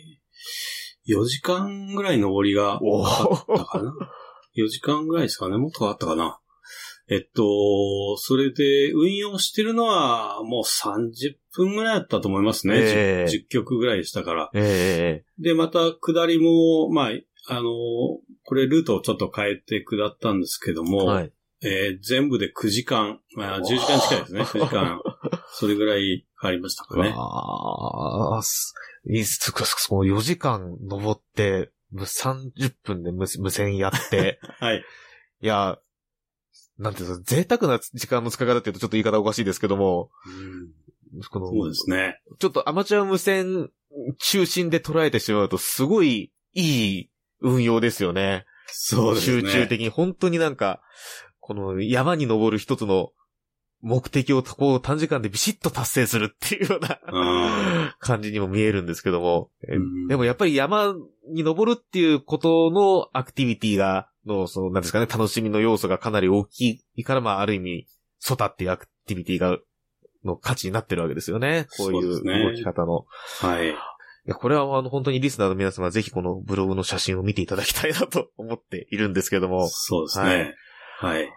[1.08, 3.94] ?4 時間ぐらい登りがおあったかな
[4.58, 5.58] ?4 時間ぐらいですかね？
[5.58, 6.40] もっとあったかな？
[7.10, 12.76] えっと、それで運用してるのはもう30分ぐらいだったと思いますね。
[12.78, 14.50] ええ 10, 10曲ぐらいでしたから。
[14.54, 17.12] えで、また下りも、まあ、
[17.50, 17.64] あの、
[18.46, 21.34] これルートをちょっと変えて下ったんですけども、えはい。
[21.66, 25.02] えー全部で9時間、まあ、10時間近いですね、9時間。
[25.52, 27.14] それぐらいかかりましたかね。
[27.16, 28.74] ああ、す
[29.10, 29.52] いいっす。
[29.52, 34.84] そその4時間登って、む30分で無無線やって、 はい。
[35.42, 35.80] いや、
[36.84, 40.10] なんていうの、贅沢な時間の使い方って言うとちょっと言い方おかしいですけども、
[41.32, 42.20] このそうですね。
[42.40, 43.70] ちょっとアマチュア無線
[44.20, 47.10] 中心で捉えてしまうと、すごいいい
[47.42, 48.46] 運用ですよね。
[48.68, 49.42] そうですね。
[49.42, 50.82] 集中的に、本当になんか、
[51.40, 53.12] この山に登る一つの
[53.82, 59.50] 目的をこう短時間でビシッと達成するっていうようなあ感じにも見えるんですけども。
[59.70, 60.96] えうんでもやっぱり山
[61.30, 67.88] に登るっていうことのアクティビティが、の、その、なんですかね、楽しみの要素がかなり大きいから、まあ、ある意味、
[68.20, 69.58] ソタっていうアクティビティが、
[70.24, 71.68] の価値になってるわけですよね。
[71.78, 73.06] こういう動き方の。
[73.42, 73.72] はい。
[73.72, 73.74] い
[74.26, 79.68] や、これはあの本当にリスナーの皆様ぜひこのブログの写真を見ていただきたいなと思っているんですけども。
[79.68, 80.56] そうですね。
[81.00, 81.30] はい。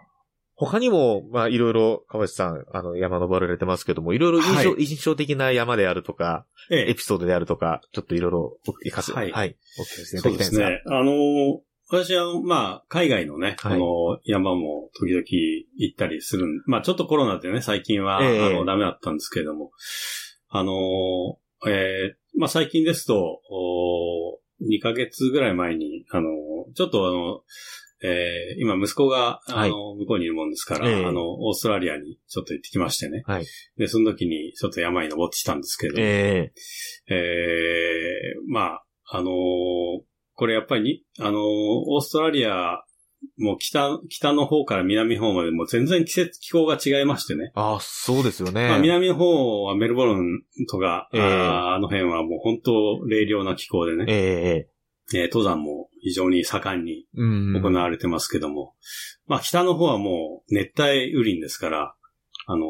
[0.55, 9.55] 他にも、まあいろいろ、川内さん、あの山登られてますけども、いろいろ印象,、はい印象的な山であるとか、ええエピソードであるとか、ちょっといろいろお聞かせ、はいはい。
[9.79, 10.69] お聞かせいたそうだきたいんですが。
[10.69, 10.95] ですね。
[10.95, 13.79] あの、私は、まあ、海外のね、はい。
[13.79, 15.23] この山も時々
[15.77, 18.45] 行ったりするんまあ、ちょっとコロナでね、最近は、ええ。
[18.45, 19.71] あの、ダメだったんですけれども、
[20.49, 20.73] あの、
[21.67, 26.29] えーまあ、最近ですと、お2ヶ月ぐらい前に、あの、
[26.75, 27.41] ちょっとあの、
[28.03, 31.05] えー今息子が、あの、向こうにいるもんですから、ええ。
[31.05, 33.23] あの、オーストラリアにちょっと行ってきましてね。
[33.25, 33.45] はい。
[33.77, 36.51] で、その時にちょっと山に登ってきたんですけど、え。
[37.09, 39.33] えーまあ、あのー
[40.37, 42.83] これやっぱりに、あのーオーストラリア、
[43.39, 47.51] もう北、北の方から南の方までもう全然季節、気候が違いましてね。
[47.55, 48.69] ああ、そうですよね。
[48.69, 52.71] まあ、南の方はメルボルンとか、ええあーあの辺はもう本当
[53.07, 54.13] 冷涼な気候でね、え
[55.13, 57.61] ええー登山も非常に盛んにうん。
[57.61, 58.75] 行われてますけども、
[59.25, 61.95] まあ北の方はもう熱帯雨林ですから、
[62.45, 62.61] あのー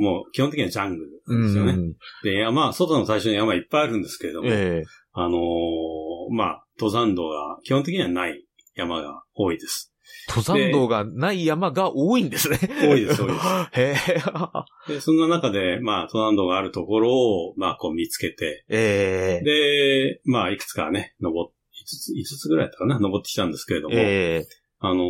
[0.00, 1.72] もう基本的にはジャングルですよね。
[1.72, 1.92] ん。
[2.22, 9.92] で、山、外の最初に山いっぱいあるんですけれども、ええあのーまあ、登山道が基本的にはない山が多いです。
[10.28, 12.58] 登山道がない山が多いんですね。
[12.80, 13.34] 多いです、多いで
[13.72, 13.96] へえ。
[13.96, 14.92] す。
[14.92, 21.54] で、そんな中で、まあ、登山道があるところを、まあ、こう見つけて、ええで、まあ、いくつかね、登っ、5
[21.86, 24.46] つ、5つぐらいだったかな、登ってきたんですけれども、ええ
[24.78, 25.06] あのー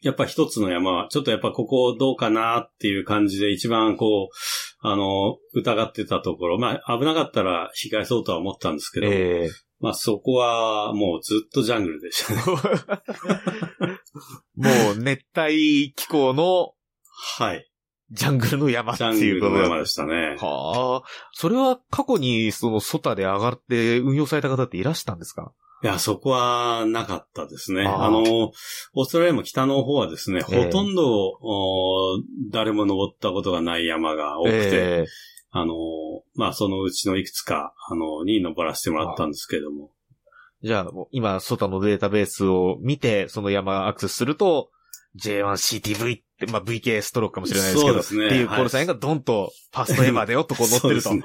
[0.00, 4.36] やっぱ一つの山は、ちょっとやっぱここどうかなっていう感じで一番こう、
[4.80, 9.50] あのー疑ってたところ、まあ危なかったら引き返そうとは思ったんですけど、ええ
[9.80, 12.42] まあそこはもうずっとジャングルでしたね。
[14.56, 16.72] もう熱帯気候の
[17.38, 17.64] はい。
[18.10, 20.36] ジャングルの山ってジャングいうことでルの山でしたね。
[20.40, 21.08] はあ。
[21.32, 25.52] それは過去にそのソタで上がって運用された方っていらしたんですか？
[25.84, 27.86] いや、そこはなかったですね。
[27.86, 32.18] あの、オーストラリアも北の方はですね、ええほとんど、お
[32.50, 35.06] 誰も登ったことがない山が多くて、え
[35.50, 35.74] あの、
[36.34, 39.90] まあ、そのうちのいくつか、あの、に登らせてもらったんですけれども。
[40.62, 44.70] じゃあ、今、ソタのデータベースを見て、その山アクセスすると、
[45.16, 51.14] J1CTV って、まあ、VK ストロークかもしれないですけど、そうですねっていうコールサインがドンとファーストエバーだよとこう載ってると。
[51.14, 51.22] ね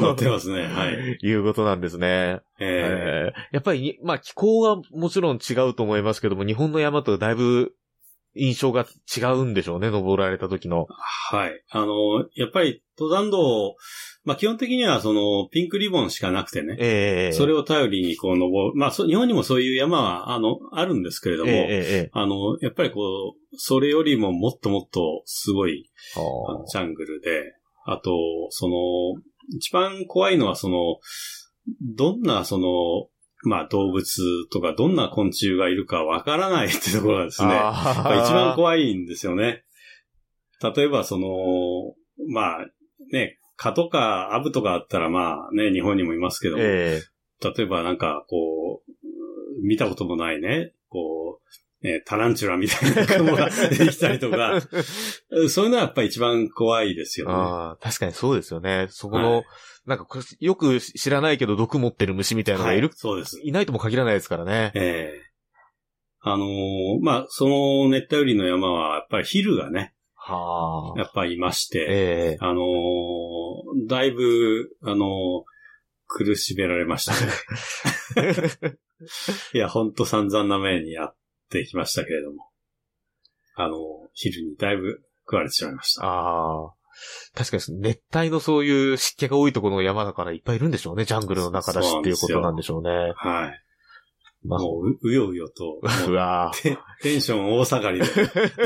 [0.00, 1.18] 載ってますねはい。
[1.20, 2.40] いうことなんですね。
[2.58, 7.74] ええーやっぱりに、まあ気候がもちろん違うと思いますけども、日本の山とだいぶ
[8.38, 8.86] 印象が
[9.16, 10.86] 違うんでしょうね、登られた時の。
[10.88, 11.62] はい。
[11.70, 13.76] あの、やっぱり登山道、
[14.24, 16.76] まあ基本的にはそのピンクリボンしかなくてね。
[16.78, 18.74] ええそれを頼りにこう登る。
[18.74, 21.68] まあそ日本にもそういう山は、あの、あるんですけれども、えええ
[22.06, 25.90] えあの、やっぱりこう、それよりももっともっとすごい、
[26.70, 27.54] ジャングルで、
[27.86, 28.10] あと、
[28.50, 28.74] その、
[29.56, 30.98] 一番怖いのはその、
[31.80, 33.08] どんなその、
[33.42, 39.64] まあ動物とかどんな昆虫がいるかわからないってところがですね、一番怖いんですよね。
[40.62, 41.28] 例えばその、
[42.28, 42.66] まあ
[43.12, 47.02] ね、蚊とかアブとかあったらまあね、日本にもいますけども、え。
[47.40, 50.72] 例えばなんかこう、見たこともないね、
[51.82, 54.60] えータランチュラみたいな雲が 出てきたりとか、
[55.48, 57.32] そういうのはやっぱり一番怖いですよね。
[57.34, 58.86] ああ、確かにそうですよね。
[58.90, 59.44] そこの、はい
[59.86, 60.06] なんか
[60.38, 63.40] よく知らないけど毒持ってる虫みたいなのがいる、はいそうです。
[63.42, 64.70] いないとも限らないですからね。
[64.74, 65.22] ええ
[66.20, 66.48] あのー
[67.00, 75.08] まあ、その熱帯雨林の山は、やっぱりヒルがね、はやっぱりいまして、ええあのーだいぶ、あのー
[76.10, 78.40] 苦しめられましたね。
[79.54, 81.16] いや、ほんと散々な目にやっ
[81.48, 82.48] てきましたけれども。
[83.56, 83.78] あのー
[84.14, 86.04] ヒルにだいぶ食われてしまいました。
[86.04, 86.72] ああ。
[87.34, 91.04] 確かに熱帯のそういう湿気が多いところの山だからいっぱいいるんでしょうね。
[91.04, 92.90] ジャングルの中だしっていうことなんでしょうね。
[93.16, 93.64] はい。
[94.44, 98.06] まあ、もう、ううようよと、 うわテテンション大下がりで、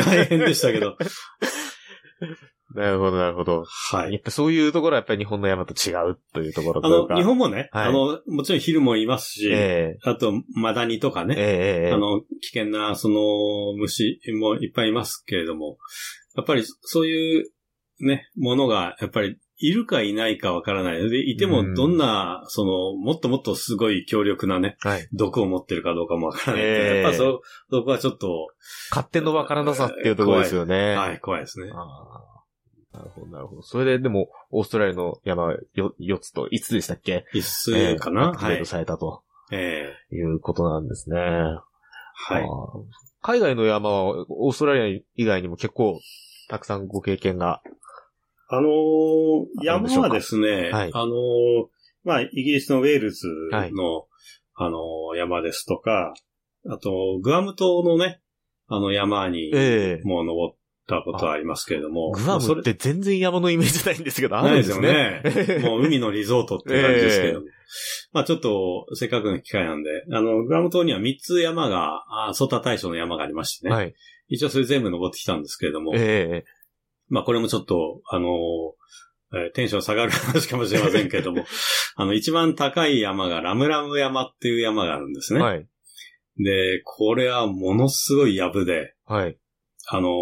[0.05, 0.97] 大変でしたけど。
[2.75, 3.65] なるほど、なるほど。
[3.65, 4.13] はい。
[4.13, 7.17] やっぱそういうところはやっぱり日本の山と違うというところあの、というか。
[7.17, 11.43] 日本もね、はいあの、もちろんヒルもいますし、えあと、マダニとかね、え
[11.87, 13.21] ええあの、危険な、その、
[13.77, 15.79] 虫もいっぱいいますけれども、
[16.37, 17.51] やっぱりそういう
[18.03, 21.09] ね、ものが、やっぱり、いるかいないかわからない。
[21.09, 25.09] で、いてもどんな、その、もっともっとすごい強力なね、はい。
[25.13, 26.67] 毒を持ってるかどうかもわからない。
[26.67, 28.49] ええやっぱそう、そこはちょっと、
[28.91, 30.97] 勝手のわからなさっていうところですよね。
[30.97, 31.71] はい、怖いですね。
[32.93, 33.63] なるほど、なるほど。
[33.63, 37.25] それで、でも、オーストラリアの山よ4つと5つでしたっけ？
[37.33, 39.23] 一数かな、アップデートされたと。
[39.51, 41.19] ええいうことなんですね。
[41.19, 42.47] はい。
[43.23, 46.01] 海外の山は、オーストラリア以外にも結構、
[46.49, 47.63] たくさんご経験が。
[48.49, 50.91] あのー山はですね、はい。
[50.93, 51.67] あのー
[52.05, 54.07] まあ、イギリスのウェールズの、
[54.55, 56.13] あのー山ですとか、
[56.69, 58.21] あと、グアム島のね、
[58.69, 60.03] あの山に、ええ。
[60.05, 65.21] もう登ったことはありますけれども、グアムって全然山のイメージないんですけど、あないるんですね。
[65.23, 65.69] ですよね。
[65.69, 67.43] もう海のリゾートっていう感じですけど。
[68.13, 73.75] まあちょっと、せっかくの機会なんで、あの、グアム島には3つ山が、あソタ大将の山がありましてね。
[73.75, 73.95] はい。
[74.29, 76.63] 一応それ全部登ってきたんですけれども、ええ
[77.09, 78.29] まあこれもちょっと、あの
[79.35, 81.45] えーテンション下がる話かもしれませんけれども、
[81.97, 85.41] あの、一番高い山がラムラム山っていう山があるんですね。
[85.41, 85.67] はい。
[86.39, 89.39] で、これはものすごい藪で、はい。
[89.89, 90.13] あのー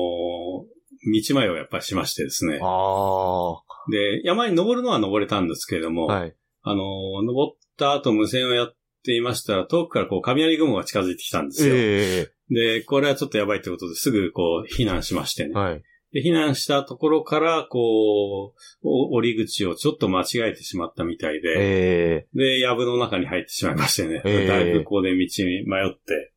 [1.04, 2.58] 道迷いをやっぱりしましてですね。
[2.62, 6.20] あで、山に登るのは登れたんですけれども、あ。
[6.20, 6.34] はい。
[6.62, 11.74] あのー登った後無線をやっていましたら、遠くからこう雷雲が近づいてきたんですよ。
[11.74, 15.52] えで、これはちょっとやばいってことですぐこう避難しましてね。
[15.54, 15.82] えはい。
[16.12, 24.20] で、避難したところから、こう、お降り口をちょっと間違えてしまったみたいで、えで、藪の中に入ってしまいましてね。
[24.24, 26.32] ええだいぶここで道に迷って、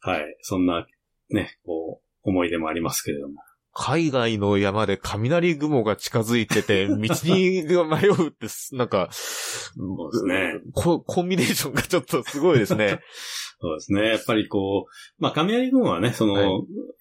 [0.00, 0.86] はい、そんな、
[1.30, 3.34] ね、こう、思い出もありますけれども。
[3.80, 10.60] 海外の山で雷雲が近づいてて、 道に迷うってす、なんか、そうですね。
[10.72, 12.98] ココンビネーションがちょっとすごいですね。
[13.60, 14.08] そうですね。
[14.08, 16.48] やっぱりこう、まあ、雷雲はね、その、はい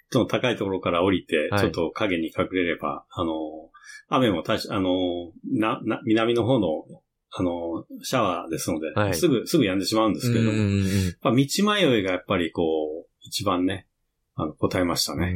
[0.10, 3.34] その高いところから降りて、はいちょっと影に隠れれば、あの、
[4.08, 6.86] 雨もたし、あの、な、な、南の方の、
[7.32, 12.64] あの、シャワーですので、はいすぐ、すぐ止んでしまうんですけれども、うんうんうんやっぱ道迷いがやっぱりこ
[13.06, 13.86] う、一番ね、
[14.36, 15.36] あの、答えましたね。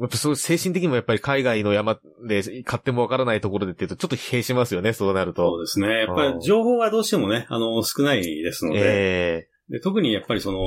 [0.00, 5.50] やっぱそう、精神的にもやっぱり海外の山で勝手もわからないところでっていうとちょっと疲弊しますよね、そうなると。
[5.50, 5.88] そうですね。
[6.06, 10.58] やっぱり情報はどうしてもね、あの、少ないですので、えで特にやっぱりその、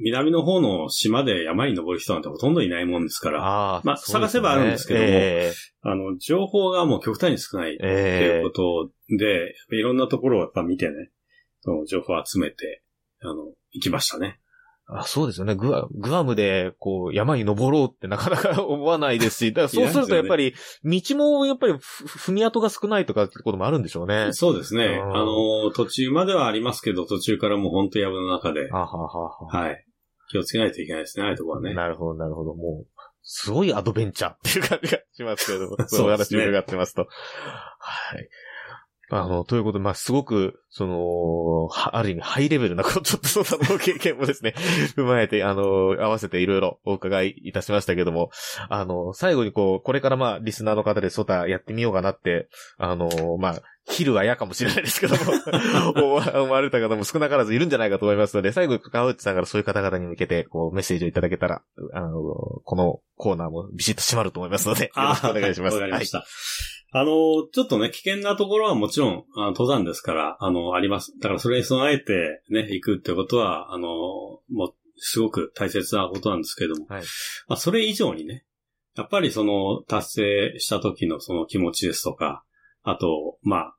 [0.00, 3.82] 南の方の島で山に登る人なんてほとんどいないもんですかえら、ああ。
[3.84, 11.10] まあね探せばあるんですけどもえあの、情報がもう極端に少ないってええいうことで、いろんなところをやっぱ見てね、
[11.60, 12.82] その情報を集めて、
[13.20, 13.34] あの、
[13.72, 14.38] 行きましたね。
[14.90, 15.54] あそうですよね。
[15.54, 24.28] グアグアムで、こう、山に登ろうってなかなか思わないですし、 だからそうするとやっぱり、道もやっぱり踏み跡が少ないとかってこともあるんでしょうね。
[24.32, 24.98] そうですね。
[24.98, 28.70] あの、途中まではありますけど、途中からもう本当山の中で。
[28.70, 29.84] ははははい。
[30.30, 31.74] 気をつけないといけないですね、ああいうところはね。
[31.74, 32.54] なるほど、なるほど。
[32.54, 32.86] もう、
[33.22, 37.06] すごいアドベンチャーっていう感じがしますけれども、 そういう話を伺ってますと。
[37.78, 38.28] はい。
[39.10, 44.54] あの、ということで、まあ、すごく、その、ある意味、ハイレベルな、ちょっとその経験もですね、
[44.96, 45.62] 踏まえて、あの、
[45.98, 48.30] 合わせていろいろお伺いいたしましたけども、
[48.68, 55.22] あの、最後にこう、これからまあ、リスナーの方でソタやってみようかなって、あの、まあ、昼は嫌かもしれないですけども
[56.44, 61.62] 思われた方も少なからずいるんじゃないかと思いますので、最後に川内さんからそういう方々に向けて、こう、メッセージをいただけたら、
[61.94, 65.74] あの、このコーナーもビシッと閉まると思いますので、よろしくお願いします。
[65.76, 66.18] わかりました。
[66.18, 71.12] はいあの、ちょっとね、危険なところはもちろん、あの登山ですから、あの、あります。
[71.20, 77.02] だからそれに備えてね、行くってことは、あの、もう、すごく大切なことなんですけれども、はい、
[77.46, 78.44] まあ、それ以上にね、
[78.96, 82.42] やっぱりその、達成した時のその気持ちですとか、
[82.82, 83.76] あと、まあ、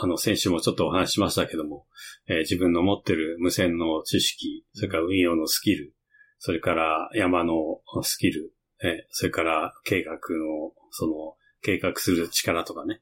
[0.00, 1.86] あの、先週もちょっとお話ししましたけども、
[2.28, 5.94] えー、自分の持ってる無線の知識、それから運用のスキル、
[6.38, 7.54] それから山の
[8.02, 8.52] スキル、
[8.82, 10.18] えー、それから計画の、
[10.90, 13.00] その、計画する力とかね。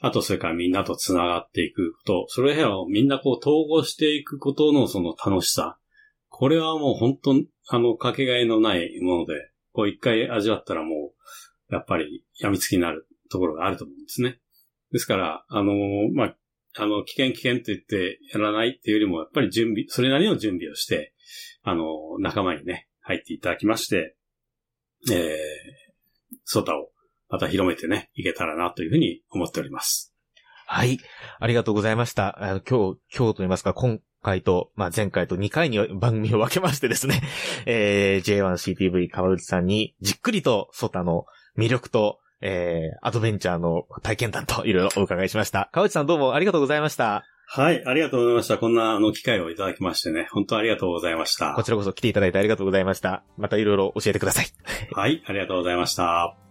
[0.00, 5.78] あと、それからみんなと繋がっていくこと、それらをみんなこう統合していくことのその楽しさ。
[6.28, 7.34] これはもう本当、
[7.68, 11.12] あの、かけがえのないもので、こう一回味わったらも
[11.70, 14.38] う、やっぱり病みつきになるところがあると思うんですね。
[14.92, 15.72] ですから、あの、
[16.14, 16.36] まあ、
[16.78, 21.14] あの、危険危険って言ってやらないっていうよりも、やっぱり準備、それなりの準備をして、
[21.62, 24.16] あの、仲間にね、入っていただきまして、
[25.10, 26.90] えー、ソタを
[27.28, 30.14] また広めてね、いけたらなというふうに思っております。
[30.66, 30.98] はい。
[31.38, 32.42] ありがとうございました。
[32.42, 37.22] あの今日、今日と言いますか、今回と、まあ、前回と2回に番組を分けましてですね、
[37.66, 45.70] えー、J1CTV 川内さんにじっくりとソタの魅力と、えー、アドベンチャーの体験談といろいろお伺いしました。
[45.72, 47.24] 川内さんどうもありがとうございました。
[47.48, 48.58] はい、ありがとうございました。
[48.58, 51.54] こんなあの機会をいただきましてね、本当ありがとうございました。
[51.54, 53.22] こちらこそ来ていただいてありがとうございました。
[53.38, 54.46] またいろいろ教えてください。
[54.90, 56.45] はい、ありがとうございました。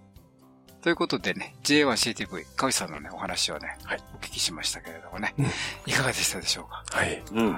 [0.86, 5.45] ということでね、J1CTV、川内さんのね、お話をね、はい、お聞きしましたけれどもね、うん、
[5.88, 6.83] いかがでしたでしょうか？
[6.95, 7.23] はい。
[7.33, 7.57] うん。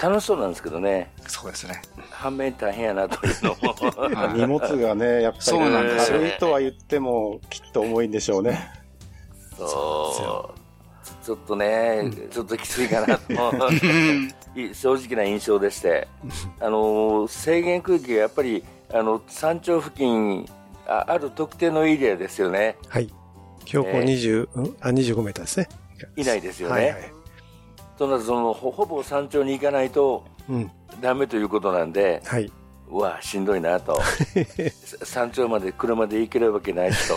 [0.00, 1.12] 楽しそうなんですけどね。
[1.26, 1.82] そうですね。
[2.10, 3.74] 反面大変やなというのも。
[4.38, 8.70] 荷物がね、やっぱり、そうなんです軽いとは言っても、きっと重いんでしょうね。
[9.58, 11.24] そう。
[11.24, 13.34] ちょっとね、ちょっときついかなと。
[14.74, 16.06] 正直な印象でして、
[16.60, 18.64] あの、制限区域がやっぱり、
[18.94, 20.48] あの、山頂付近
[20.98, 22.76] あある特定のエリアですよね。
[22.88, 23.08] はい。
[23.64, 25.68] 標高20、えー、あ25メーターですね。
[26.16, 26.74] 以内ですよね。
[26.74, 27.12] はいはい、
[27.96, 30.70] そのそのほほぼ山頂に行かないと、うん、
[31.00, 32.50] ダメということなんで、はい、
[32.90, 34.00] うわしんどいなと
[35.04, 37.16] 山頂まで車で行けるわけないしと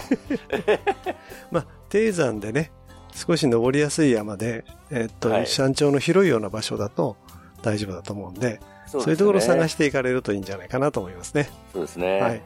[1.51, 2.71] まあ低山でね
[3.13, 7.17] 少し登りやすい山で、えー、っと、はい、山頂の広いような場所だと
[7.61, 11.49] 大丈夫だと思うんでそう、ね、そういうところを探していかれるといいんじゃないかなと思いますね。
[11.73, 12.21] そうですね。
[12.21, 12.41] はい。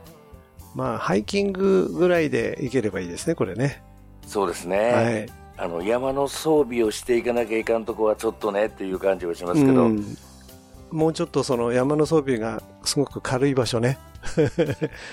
[0.75, 3.81] まあ、ハイキングぐらいで行ければいいですね、これね。
[4.27, 4.77] そうですね。
[4.91, 5.25] はい。
[5.57, 9.85] あの、山の装備をしていかなきゃいかんとこはちょっとねっていう感じはしますけど。
[9.85, 10.17] うん、
[10.91, 13.97] もうちょっとその山の装備がすごく軽い場所ね。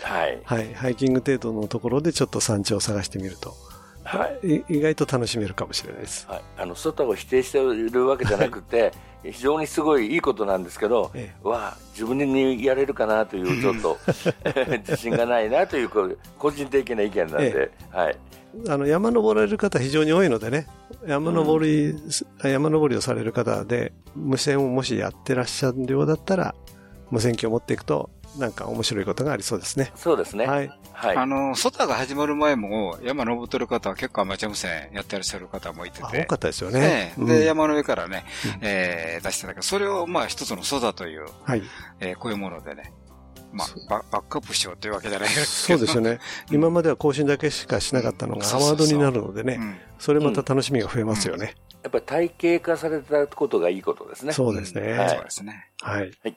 [0.02, 0.40] はい。
[0.44, 0.74] はい。
[0.74, 3.54] ハイキング程度のところでちょっと山頂を探してみると。
[4.06, 6.28] はい、意外と楽しめるかもしれないです。
[6.28, 8.92] はい、あの外を否定しているわけじゃなくて、
[9.32, 13.98] 非常にすごいいいことなんですけど、ええ、わあ自分にやれるかなというちょっと
[14.86, 15.88] 自信がないなという
[16.38, 18.16] 個人的な意見なんで、え、はい。
[18.68, 20.66] あの山登られる方非常に多いのでね、
[21.06, 26.54] 山登り、うん、山登りをされる方で無線をもしやってらっしゃるようだったら
[27.10, 29.92] 無線機を持っていくとなんか面白いことがありそうですね。
[29.94, 30.46] そうですね。
[30.46, 30.70] はい。
[30.92, 31.16] はい。
[31.16, 36.04] あの、ソタが始まる前も、山登ってる方は結構アマチュア無線やってらっしゃる方もいてて。
[36.04, 37.14] 多かったですよね。
[37.16, 41.62] ねで、山の上からね、うん、えー、出してたけど、それをまあ一つのソタという、はい。
[42.00, 42.92] えー、こういうものでね、
[43.52, 45.78] まあ、ババックアップしようというわけじゃないですけど。
[45.78, 46.18] そうですよね。
[46.50, 49.60] 今までは更新だけしかしなかったのが、アワードになるのでね、
[49.98, 51.54] それまた楽しみが増えますよね。
[51.82, 54.32] やっぱり体系化されたことがいいことですね。
[54.32, 54.92] そうですね。
[54.92, 55.70] はい、そうですね。
[55.80, 56.10] はい。
[56.22, 56.36] はい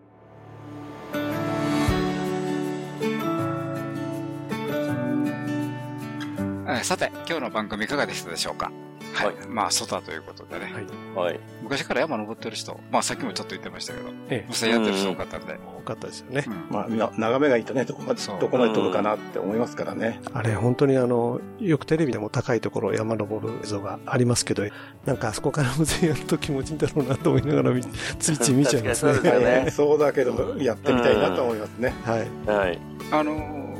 [6.83, 8.71] さて、今日の番組いかがでしたでしょうか？
[9.13, 9.35] はい。
[9.49, 10.71] まあ、ソタということでね。
[11.15, 11.39] はい。
[11.61, 15.59] 昔から山登ってる人、まあ、さっきもちょっと言ってましたけど、ええ、実際やってる人多かったんで。
[15.79, 16.45] 多かったですよね。
[16.69, 20.21] まあ、眺めがいいとね、どこまで、どこまで飛ぶかなって思いますからね。
[20.33, 24.63] あれ、本当にあの、よくテレビでも高いところ山登る映像がありますけど、
[25.05, 27.75] なんかあそこから無線やると気持ちいいんだろうなと思いながら、
[28.17, 29.67] ついつい見ちゃいますね。
[29.75, 31.93] そうだけど、やってみたいなと思いますね。
[32.05, 32.27] はい。
[32.47, 32.79] はい。
[33.11, 33.70] あの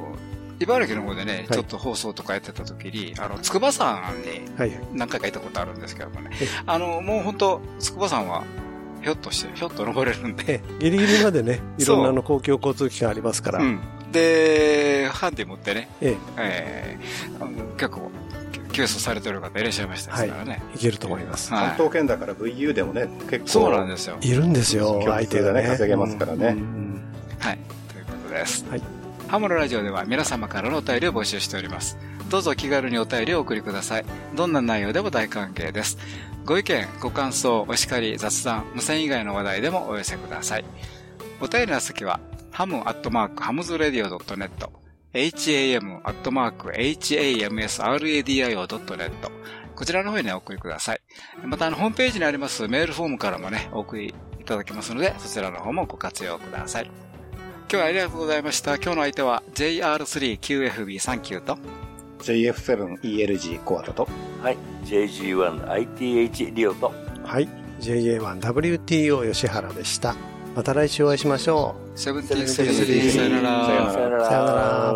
[0.64, 4.42] 茨城の方でね、ちょっと放送とかやってた時に、あの、筑波山に
[4.94, 6.32] 何回か行ったことあるんですけどもね、
[6.66, 8.44] あの、もう本当筑波山は、
[9.02, 10.62] ひょっとして、ひょっと登れるんで。
[10.80, 13.60] ギリギリまでね、 いろんなの公共交通機関ありますから。
[13.60, 13.80] うん、
[14.12, 18.12] で、ハンディ持ってね、ええー、結構、
[18.72, 20.62] 救出されてる方いらっしゃいましたからね。
[20.76, 21.50] い、けると思います。
[21.50, 23.48] 関東圏だから VU でもね、結構。
[23.48, 24.18] そうなんですよ。
[24.22, 26.56] いるんですよ、相手がね、稼げますからね。
[27.40, 27.60] はい。
[27.92, 28.66] ということです。
[28.70, 29.01] はい。
[29.32, 31.98] ハムのラジオでは皆様からのお便りを募集しております。
[32.30, 34.06] どうぞ気軽にお便りをお送りください。
[34.36, 35.98] どんな内容でも大歓迎です。
[36.44, 40.66] ご意見、ご感想、お叱り、雑談、無線以外の話題でもお寄せください。
[41.40, 42.20] お便りの先は、
[42.52, 44.50] ハムアットマークハムズラディオ .net、
[45.14, 49.12] ham アットマーク hamsradio.net
[49.76, 51.02] こちらの方にお送りください。
[51.46, 57.11] また、あの、ホームページにありますメールフォームからもね、お送りいただけますので、そちらの方もご活用ください。
[57.70, 58.76] 今日はありがとうございました。
[58.76, 61.58] 今日の相手は JR3QFB39 と
[62.20, 64.08] JF7ELG コアタと
[64.42, 66.94] はい JG1ITH リオと
[67.24, 67.48] はい
[67.80, 70.16] JA1WTO 吉原でした。
[70.56, 72.00] また来週お会いしましょう。
[72.00, 73.66] セブンティーさよなら。
[73.66, 74.26] さよなら。
[74.26, 74.94] さよなら。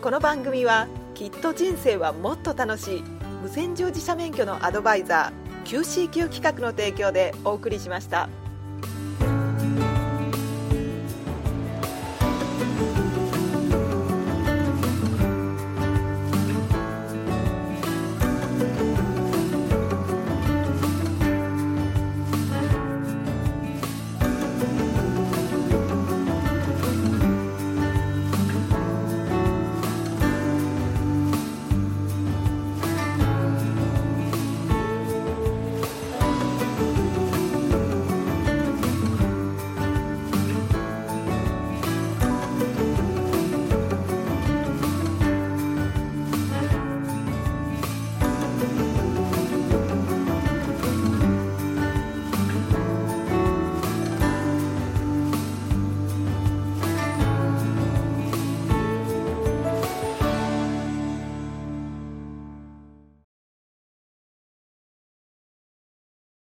[0.00, 3.04] この番組はきっと人生はもっと楽しい
[3.42, 8.28] 無線乗自社免許のアドバイザー QCQ 企画の提供でお送りしました。